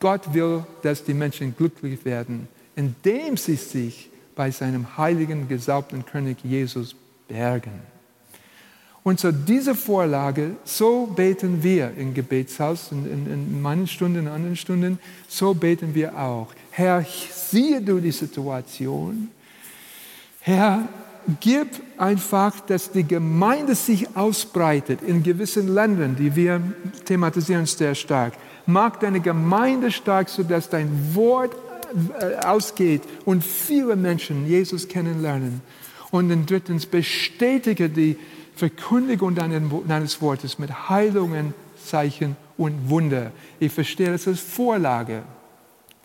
Gott 0.00 0.32
will, 0.32 0.64
dass 0.82 1.04
die 1.04 1.14
Menschen 1.14 1.56
glücklich 1.56 2.04
werden, 2.04 2.48
indem 2.76 3.36
sie 3.36 3.56
sich 3.56 4.10
bei 4.34 4.50
seinem 4.50 4.96
heiligen, 4.96 5.48
gesalbten 5.48 6.04
König 6.06 6.38
Jesus 6.44 6.94
bergen. 7.26 7.82
Und 9.02 9.18
so 9.18 9.32
diese 9.32 9.74
Vorlage, 9.74 10.56
so 10.64 11.06
beten 11.06 11.62
wir 11.62 11.92
im 11.96 12.12
Gebetshaus, 12.12 12.92
in, 12.92 13.06
in, 13.06 13.32
in 13.32 13.62
meinen 13.62 13.86
Stunden, 13.86 14.18
in 14.18 14.28
anderen 14.28 14.56
Stunden, 14.56 14.98
so 15.28 15.54
beten 15.54 15.94
wir 15.94 16.18
auch. 16.18 16.48
Herr, 16.78 17.04
siehe 17.32 17.80
du 17.82 17.98
die 17.98 18.12
Situation. 18.12 19.30
Herr, 20.38 20.86
gib 21.40 21.66
einfach, 21.96 22.60
dass 22.60 22.92
die 22.92 23.02
Gemeinde 23.02 23.74
sich 23.74 24.16
ausbreitet 24.16 25.02
in 25.02 25.24
gewissen 25.24 25.74
Ländern, 25.74 26.14
die 26.14 26.36
wir 26.36 26.62
thematisieren 27.04 27.66
sehr 27.66 27.96
stark. 27.96 28.34
Mach 28.66 28.94
deine 28.94 29.18
Gemeinde 29.18 29.90
stark, 29.90 30.28
sodass 30.28 30.68
dein 30.68 31.16
Wort 31.16 31.56
äh, 32.20 32.46
ausgeht 32.46 33.02
und 33.24 33.42
viele 33.42 33.96
Menschen 33.96 34.46
Jesus 34.46 34.86
kennenlernen. 34.86 35.62
Und 36.12 36.28
dann 36.28 36.46
drittens, 36.46 36.86
bestätige 36.86 37.90
die 37.90 38.16
Verkündigung 38.54 39.34
deines 39.34 40.22
Wortes 40.22 40.60
mit 40.60 40.88
Heilungen, 40.88 41.54
Zeichen 41.84 42.36
und 42.56 42.88
Wunder. 42.88 43.32
Ich 43.58 43.72
verstehe 43.72 44.12
das 44.12 44.28
als 44.28 44.38
Vorlage. 44.38 45.24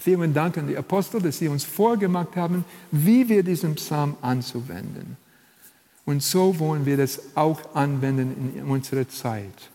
Vielen 0.04 0.34
Dank 0.34 0.58
an 0.58 0.68
die 0.68 0.76
Apostel, 0.76 1.22
dass 1.22 1.38
sie 1.38 1.48
uns 1.48 1.64
vorgemacht 1.64 2.36
haben, 2.36 2.66
wie 2.92 3.30
wir 3.30 3.42
diesen 3.42 3.76
Psalm 3.76 4.18
anzuwenden. 4.22 5.16
Und 6.04 6.22
so 6.22 6.60
wollen 6.60 6.86
wir 6.86 6.98
das 6.98 7.22
auch 7.36 7.74
anwenden 7.74 8.54
in 8.54 8.66
unserer 8.66 9.08
Zeit. 9.08 9.70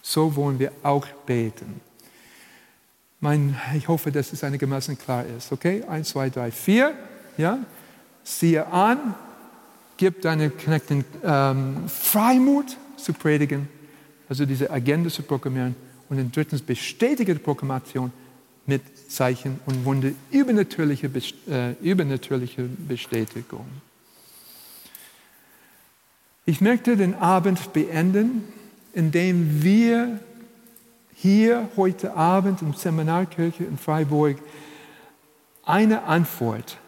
So 0.00 0.34
wollen 0.34 0.58
wir 0.58 0.72
auch 0.82 1.06
beten. 1.26 1.82
Mein, 3.20 3.54
ich 3.74 3.86
hoffe, 3.86 4.10
dass 4.10 4.32
es 4.32 4.42
einigermaßen 4.42 4.96
klar 4.96 5.26
ist. 5.26 5.52
Okay? 5.52 5.84
Eins, 5.86 6.08
zwei, 6.08 6.30
drei, 6.30 6.50
vier. 6.50 6.94
Ja? 7.36 7.58
Siehe 8.24 8.66
an, 8.68 9.14
gib 9.98 10.22
deinen 10.22 10.56
Knechten 10.56 11.04
ähm, 11.22 11.86
Freimut 11.86 12.78
zu 12.96 13.12
predigen, 13.12 13.68
also 14.26 14.46
diese 14.46 14.70
Agenda 14.70 15.10
zu 15.10 15.22
proklamieren. 15.22 15.76
Und 16.08 16.16
dann 16.16 16.32
drittens 16.32 16.62
bestätige 16.62 17.34
die 17.34 17.40
Proklamation 17.40 18.10
mit 18.66 18.82
Zeichen 19.10 19.60
und 19.66 19.84
Wunder, 19.84 20.10
übernatürliche, 20.30 21.10
äh, 21.48 21.72
übernatürliche 21.80 22.62
Bestätigung. 22.64 23.66
Ich 26.44 26.60
möchte 26.60 26.96
den 26.96 27.14
Abend 27.14 27.72
beenden, 27.72 28.44
indem 28.92 29.62
wir 29.62 30.20
hier 31.14 31.68
heute 31.76 32.14
Abend 32.14 32.62
im 32.62 32.74
Seminarkirche 32.74 33.64
in 33.64 33.78
Freiburg 33.78 34.36
eine 35.64 36.04
Antwort 36.04 36.78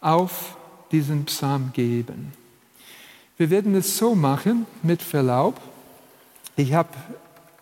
auf 0.00 0.56
diesen 0.90 1.24
Psalm 1.26 1.70
geben. 1.72 2.32
Wir 3.36 3.50
werden 3.50 3.74
es 3.74 3.96
so 3.96 4.14
machen, 4.14 4.66
mit 4.82 5.02
Verlaub. 5.02 5.60
Ich 6.56 6.72
habe 6.72 6.88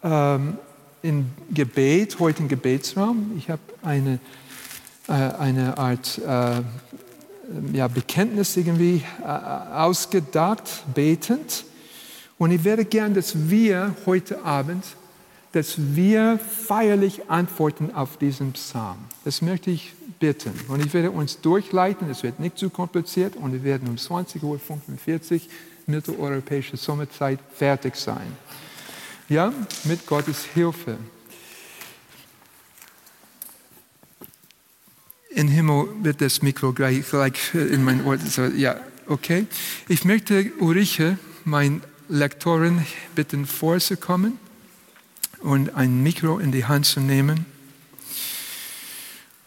ähm, 0.02 0.58
im 1.06 1.26
Gebet, 1.52 2.18
heute 2.18 2.42
im 2.42 2.48
Gebetsraum, 2.48 3.32
ich 3.38 3.48
habe 3.48 3.62
eine, 3.82 4.18
äh, 5.06 5.12
eine 5.12 5.78
Art 5.78 6.18
äh, 6.18 6.62
ja, 7.72 7.86
Bekenntnis 7.86 8.56
irgendwie 8.56 9.02
äh, 9.22 9.26
ausgedacht, 9.26 10.84
betend. 10.94 11.64
Und 12.38 12.50
ich 12.50 12.64
werde 12.64 12.84
gern, 12.84 13.14
dass 13.14 13.48
wir 13.48 13.94
heute 14.04 14.44
Abend, 14.44 14.84
dass 15.52 15.76
wir 15.94 16.38
feierlich 16.38 17.30
antworten 17.30 17.94
auf 17.94 18.16
diesen 18.16 18.52
Psalm. 18.52 18.98
Das 19.24 19.42
möchte 19.42 19.70
ich 19.70 19.92
bitten. 20.18 20.52
Und 20.68 20.84
ich 20.84 20.92
werde 20.92 21.12
uns 21.12 21.40
durchleiten, 21.40 22.10
es 22.10 22.24
wird 22.24 22.40
nicht 22.40 22.58
zu 22.58 22.68
kompliziert 22.68 23.36
und 23.36 23.52
wir 23.52 23.62
werden 23.62 23.88
um 23.88 23.94
20.45 23.94 24.42
Uhr 24.42 25.40
mitteleuropäische 25.86 26.76
Sommerzeit 26.76 27.38
fertig 27.54 27.94
sein. 27.94 28.26
Ja, 29.28 29.52
mit 29.82 30.06
Gottes 30.06 30.44
Hilfe. 30.44 30.98
Im 35.30 35.48
Himmel 35.48 35.88
wird 36.02 36.20
das 36.20 36.42
Mikro 36.42 36.72
gleich, 36.72 37.10
gleich 37.10 37.52
in 37.52 37.82
mein 37.82 38.04
Ohr. 38.04 38.18
Ja, 38.54 38.80
okay. 39.08 39.46
Ich 39.88 40.04
möchte 40.04 40.52
Ulrike, 40.60 41.18
mein 41.44 41.82
Lektorin, 42.08 42.86
bitten, 43.16 43.46
vorzukommen 43.46 44.38
und 45.40 45.74
ein 45.74 46.04
Mikro 46.04 46.38
in 46.38 46.52
die 46.52 46.64
Hand 46.64 46.86
zu 46.86 47.00
nehmen. 47.00 47.46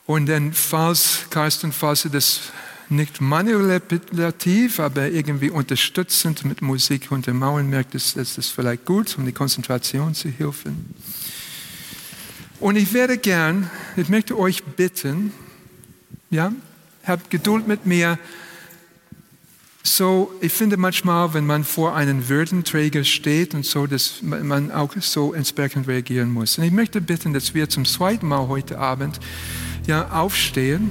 Und 0.06 0.26
dann, 0.26 0.52
falls, 0.52 1.22
Carsten, 1.30 1.72
falls 1.72 2.02
du 2.02 2.10
das 2.10 2.52
nicht 2.90 3.22
manipulativ, 3.22 4.80
aber 4.80 5.10
irgendwie 5.10 5.50
unterstützend 5.50 6.46
mit 6.46 6.62
Musik 6.62 7.12
untermauern 7.12 7.70
möchtest, 7.70 8.18
ist 8.18 8.38
das 8.38 8.48
vielleicht 8.48 8.86
gut, 8.86 9.18
um 9.18 9.26
die 9.26 9.32
Konzentration 9.32 10.16
zu 10.16 10.30
helfen. 10.30 10.94
Und 12.60 12.76
ich 12.76 12.94
werde 12.94 13.18
gern, 13.18 13.70
ich 13.96 14.10
möchte 14.10 14.38
euch 14.38 14.64
bitten, 14.64 15.32
ja, 16.30 16.52
habt 17.06 17.30
Geduld 17.30 17.68
mit 17.68 17.86
mir. 17.86 18.20
So, 19.82 20.32
ich 20.42 20.52
finde 20.52 20.76
manchmal, 20.76 21.34
wenn 21.34 21.46
man 21.46 21.64
vor 21.64 21.96
einem 21.96 22.28
Würdenträger 22.28 23.04
steht 23.06 23.54
und 23.54 23.66
so, 23.66 23.88
dass 23.88 24.22
man 24.22 24.72
auch 24.72 24.94
so 25.00 25.34
entsprechend 25.34 25.88
reagieren 25.88 26.32
muss. 26.32 26.58
Und 26.58 26.66
ich 26.66 26.72
möchte 26.72 27.00
bitten, 27.00 27.34
dass 27.34 27.54
wir 27.54 27.70
zum 27.70 27.86
zweiten 27.86 28.28
Mal 28.28 28.48
heute 28.50 28.78
Abend 28.78 29.20
ja, 29.88 30.10
aufstehen. 30.12 30.90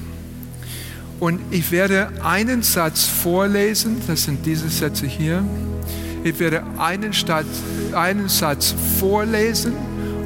Und 1.21 1.41
ich 1.51 1.73
werde 1.73 2.09
einen 2.23 2.63
Satz 2.63 3.05
vorlesen, 3.05 3.97
das 4.07 4.25
sind 4.25 4.47
diese 4.47 4.69
Sätze 4.69 5.07
hier. 5.07 5.43
Ich 6.23 6.39
werde 6.39 6.63
einen, 6.79 7.13
Satz, 7.13 7.47
einen 7.93 8.29
Satz 8.29 8.75
vorlesen 8.99 9.73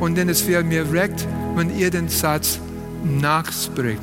und 0.00 0.18
dann 0.18 0.28
es 0.28 0.46
wäre 0.46 0.64
mir 0.64 0.90
recht, 0.92 1.26
wenn 1.54 1.76
ihr 1.78 1.90
den 1.90 2.08
Satz 2.08 2.58
nachspricht. 3.04 4.00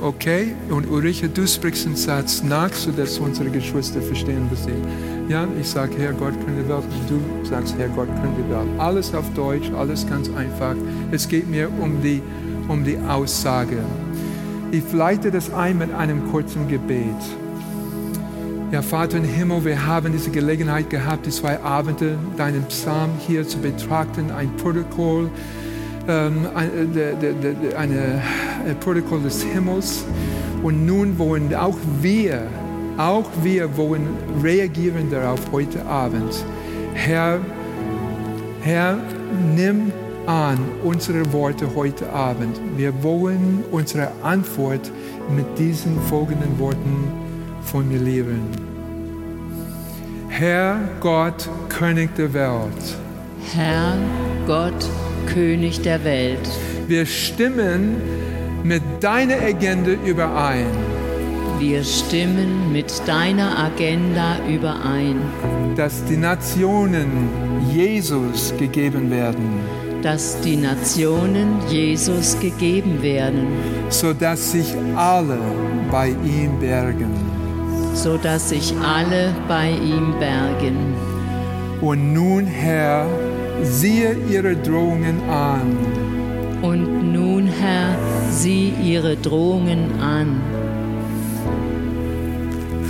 Okay? 0.00 0.54
Und 0.68 0.90
Ulrike, 0.90 1.28
du 1.28 1.46
sprichst 1.46 1.84
den 1.84 1.94
Satz 1.94 2.42
nach, 2.42 2.72
sodass 2.72 3.18
unsere 3.18 3.50
Geschwister 3.50 4.02
verstehen, 4.02 4.48
was 4.50 4.64
sie. 4.64 4.72
Ja, 5.28 5.46
ich 5.60 5.68
sage, 5.68 5.94
Herr 5.98 6.12
Gott, 6.12 6.34
können 6.44 6.64
die 6.64 6.68
Welt. 6.68 6.84
Du 7.08 7.48
sagst, 7.48 7.76
Herr 7.78 7.88
Gott, 7.88 8.08
können 8.08 8.34
die 8.36 8.50
Welt. 8.52 8.80
Alles 8.80 9.14
auf 9.14 9.32
Deutsch, 9.34 9.70
alles 9.76 10.04
ganz 10.08 10.28
einfach. 10.30 10.74
Es 11.12 11.28
geht 11.28 11.48
mir 11.48 11.70
um 11.80 12.02
die, 12.02 12.20
um 12.68 12.84
die 12.84 12.98
Aussage. 12.98 13.78
Ich 14.74 14.90
leite 14.90 15.30
das 15.30 15.52
ein 15.52 15.76
mit 15.76 15.92
einem 15.92 16.30
kurzen 16.30 16.66
Gebet. 16.66 17.14
Ja, 18.70 18.80
Vater 18.80 19.18
im 19.18 19.24
Himmel, 19.24 19.66
wir 19.66 19.86
haben 19.86 20.12
diese 20.12 20.30
Gelegenheit 20.30 20.88
gehabt, 20.88 21.26
die 21.26 21.30
zwei 21.30 21.60
Abende 21.60 22.16
deinen 22.38 22.64
Psalm 22.64 23.10
hier 23.18 23.46
zu 23.46 23.58
betrachten, 23.58 24.30
ein 24.30 24.56
Protokoll, 24.56 25.28
ähm, 26.08 26.46
ein, 26.54 26.70
eine, 27.76 28.22
ein 28.66 28.80
Protokoll 28.80 29.20
des 29.20 29.42
Himmels. 29.42 30.06
Und 30.62 30.86
nun 30.86 31.18
wollen 31.18 31.54
auch 31.54 31.76
wir, 32.00 32.46
auch 32.96 33.28
wir 33.42 33.76
wollen 33.76 34.08
reagieren 34.42 35.10
darauf 35.10 35.40
heute 35.52 35.84
Abend. 35.84 36.46
Herr, 36.94 37.40
Herr, 38.62 38.96
nimm 39.54 39.92
an 40.26 40.58
unsere 40.84 41.32
Worte 41.32 41.74
heute 41.74 42.12
Abend. 42.12 42.60
Wir 42.76 43.02
wollen 43.02 43.64
unsere 43.70 44.12
Antwort 44.22 44.90
mit 45.34 45.58
diesen 45.58 46.00
folgenden 46.02 46.58
Worten 46.58 47.12
formulieren. 47.62 48.42
Herr 50.28 50.78
Gott, 51.00 51.48
König 51.68 52.14
der 52.16 52.32
Welt. 52.32 52.96
Herr 53.54 53.96
Gott, 54.46 54.88
König 55.26 55.82
der 55.82 56.02
Welt. 56.04 56.48
Wir 56.86 57.06
stimmen 57.06 57.96
mit 58.62 58.82
deiner 59.00 59.40
Agenda 59.40 59.92
überein. 60.04 60.66
Wir 61.58 61.84
stimmen 61.84 62.72
mit 62.72 62.90
deiner 63.06 63.58
Agenda 63.58 64.36
überein. 64.48 65.20
Dass 65.76 66.04
die 66.04 66.16
Nationen 66.16 67.28
Jesus 67.72 68.52
gegeben 68.58 69.10
werden 69.10 69.81
dass 70.02 70.40
die 70.40 70.56
Nationen 70.56 71.60
Jesus 71.68 72.38
gegeben 72.40 73.02
werden, 73.02 73.46
sodass 73.88 74.52
sich 74.52 74.74
alle 74.96 75.38
bei 75.90 76.08
ihm 76.08 76.58
bergen. 76.60 77.10
sodass 77.94 78.48
sich 78.48 78.74
alle 78.82 79.34
bei 79.48 79.70
ihm 79.70 80.14
bergen. 80.18 80.94
Und 81.80 82.12
nun, 82.14 82.46
Herr, 82.46 83.06
siehe 83.62 84.16
ihre 84.30 84.56
Drohungen 84.56 85.20
an 85.28 85.76
Und 86.62 87.12
nun, 87.12 87.48
Herr, 87.48 87.96
sieh 88.30 88.72
ihre 88.82 89.16
Drohungen 89.16 90.00
an 90.00 90.40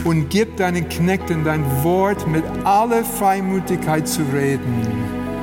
und 0.04 0.28
gib 0.30 0.56
deinen 0.56 0.88
Knechten 0.88 1.44
dein 1.44 1.64
Wort 1.84 2.26
mit 2.26 2.44
aller 2.64 3.04
Freimütigkeit 3.04 4.06
zu 4.08 4.22
reden. 4.32 5.01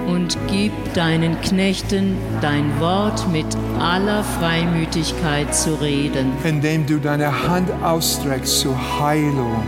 Und 0.09 0.37
gib 0.47 0.71
deinen 0.93 1.39
Knechten 1.41 2.17
dein 2.41 2.79
Wort 2.79 3.27
mit 3.31 3.45
aller 3.79 4.23
Freimütigkeit 4.23 5.53
zu 5.55 5.75
reden, 5.81 6.31
indem 6.43 6.85
du 6.85 6.99
deine 6.99 7.47
Hand 7.47 7.69
ausstreckst 7.83 8.59
zur 8.59 8.75
Heilung. 8.99 9.63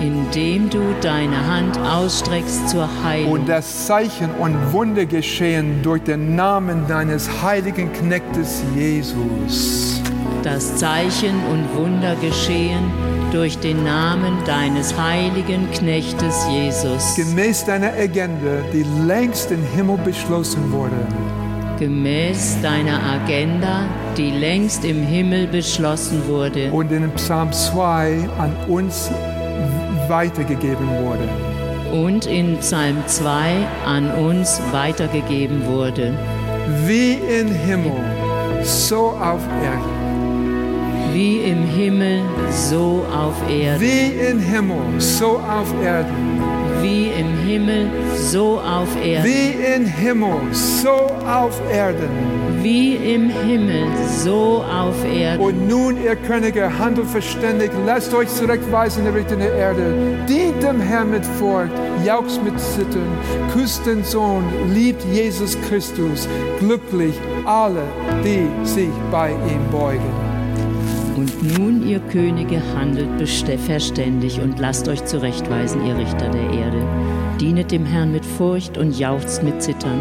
Indem 0.00 0.70
du 0.70 0.80
deine 1.02 1.46
Hand 1.46 1.78
ausstreckst 1.78 2.70
zur 2.70 2.88
Heilung. 3.04 3.32
Und 3.32 3.48
das 3.48 3.86
Zeichen 3.86 4.30
und 4.38 4.72
Wunder 4.72 5.04
geschehen 5.04 5.82
durch 5.82 6.02
den 6.02 6.36
Namen 6.36 6.86
deines 6.88 7.28
heiligen 7.42 7.92
Knechtes 7.92 8.62
Jesus. 8.74 10.00
das 10.42 10.76
Zeichen 10.76 11.34
und 11.52 11.76
Wunder 11.76 12.16
geschehen 12.16 13.09
durch 13.32 13.58
den 13.58 13.84
Namen 13.84 14.36
deines 14.44 14.96
heiligen 14.98 15.70
Knechtes 15.70 16.46
Jesus, 16.50 17.14
Gemäß 17.16 17.64
deiner 17.64 17.92
Agenda, 17.92 18.58
die 18.72 18.84
längst 19.06 19.50
im 19.50 19.62
Himmel 19.74 19.98
beschlossen 19.98 20.72
wurde. 20.72 20.96
gemäß 21.78 22.56
deiner 22.62 23.00
Agenda, 23.02 23.84
die 24.16 24.30
längst 24.30 24.84
im 24.84 25.02
Himmel 25.02 25.46
beschlossen 25.46 26.22
wurde 26.28 26.70
und 26.72 26.90
in 26.92 27.10
Psalm 27.12 27.52
2 27.52 28.28
an 28.38 28.52
uns 28.68 29.10
weitergegeben 30.08 30.88
wurde. 31.02 31.28
und 31.92 32.26
in 32.26 32.58
Psalm 32.58 32.96
2 33.06 33.66
an 33.86 34.10
uns 34.12 34.60
weitergegeben 34.72 35.66
wurde. 35.66 36.12
Wie 36.86 37.14
im 37.14 37.48
Himmel, 37.48 37.92
so 38.62 39.10
auf 39.20 39.40
Erden. 39.64 39.99
Wie 41.12 41.38
im 41.38 41.64
Himmel, 41.64 42.22
so 42.50 43.04
auf 43.12 43.34
Erden. 43.50 43.80
Wie 43.80 44.12
im 44.30 44.38
Himmel, 44.38 45.00
so 45.00 45.38
auf 45.38 45.74
Erden. 45.82 46.40
Wie 46.82 47.08
im 47.08 47.36
Himmel, 47.46 47.90
so 48.16 48.60
auf 48.60 48.88
Erden. 49.04 49.24
Wie 49.24 49.74
im 49.74 49.86
Himmel, 49.86 50.54
so 50.54 51.10
auf 51.26 51.60
Erden. 51.72 52.08
Wie 52.62 52.94
im 52.94 53.28
Himmel, 53.28 53.86
so 54.22 54.64
auf 54.70 55.04
Erden. 55.04 55.42
Und 55.42 55.68
nun, 55.68 55.96
ihr 56.02 56.14
Könige, 56.14 56.78
handelt 56.78 57.08
verständig, 57.08 57.70
lasst 57.86 58.14
euch 58.14 58.28
zurechtweisen 58.28 59.04
in 59.06 59.12
Richtung 59.12 59.40
der 59.40 59.54
Erde. 59.54 59.94
Dient 60.28 60.62
dem 60.62 60.80
Herrn 60.80 61.10
mit 61.10 61.26
Furcht, 61.26 61.72
jauchzt 62.06 62.42
mit 62.44 62.58
Zittern, 62.60 63.18
küsst 63.52 63.84
den 63.84 64.04
Sohn, 64.04 64.44
liebt 64.72 65.02
Jesus 65.12 65.58
Christus, 65.68 66.28
glücklich 66.60 67.14
alle, 67.46 67.82
die 68.24 68.46
sich 68.64 68.90
bei 69.10 69.30
ihm 69.30 69.70
beugen. 69.72 70.29
Und 71.20 71.58
nun, 71.58 71.86
ihr 71.86 72.00
Könige, 72.00 72.62
handelt 72.74 73.28
verständig 73.60 74.40
und 74.40 74.58
lasst 74.58 74.88
euch 74.88 75.04
zurechtweisen, 75.04 75.84
ihr 75.84 75.98
Richter 75.98 76.30
der 76.30 76.50
Erde. 76.50 76.82
Dienet 77.38 77.70
dem 77.70 77.84
Herrn 77.84 78.10
mit 78.10 78.24
Furcht 78.24 78.78
und 78.78 78.98
jauchzt 78.98 79.42
mit 79.42 79.62
Zittern. 79.62 80.00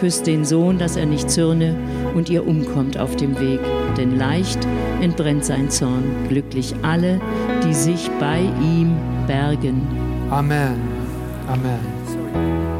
Küsst 0.00 0.26
den 0.26 0.44
Sohn, 0.44 0.76
dass 0.76 0.96
er 0.96 1.06
nicht 1.06 1.30
zürne 1.30 1.76
und 2.16 2.28
ihr 2.28 2.44
umkommt 2.48 2.98
auf 2.98 3.14
dem 3.14 3.38
Weg. 3.38 3.60
Denn 3.96 4.18
leicht 4.18 4.58
entbrennt 5.00 5.44
sein 5.44 5.70
Zorn. 5.70 6.02
Glücklich 6.28 6.74
alle, 6.82 7.20
die 7.64 7.74
sich 7.74 8.10
bei 8.18 8.40
ihm 8.40 8.96
bergen. 9.28 9.86
Amen. 10.30 10.80
Amen. 11.46 12.79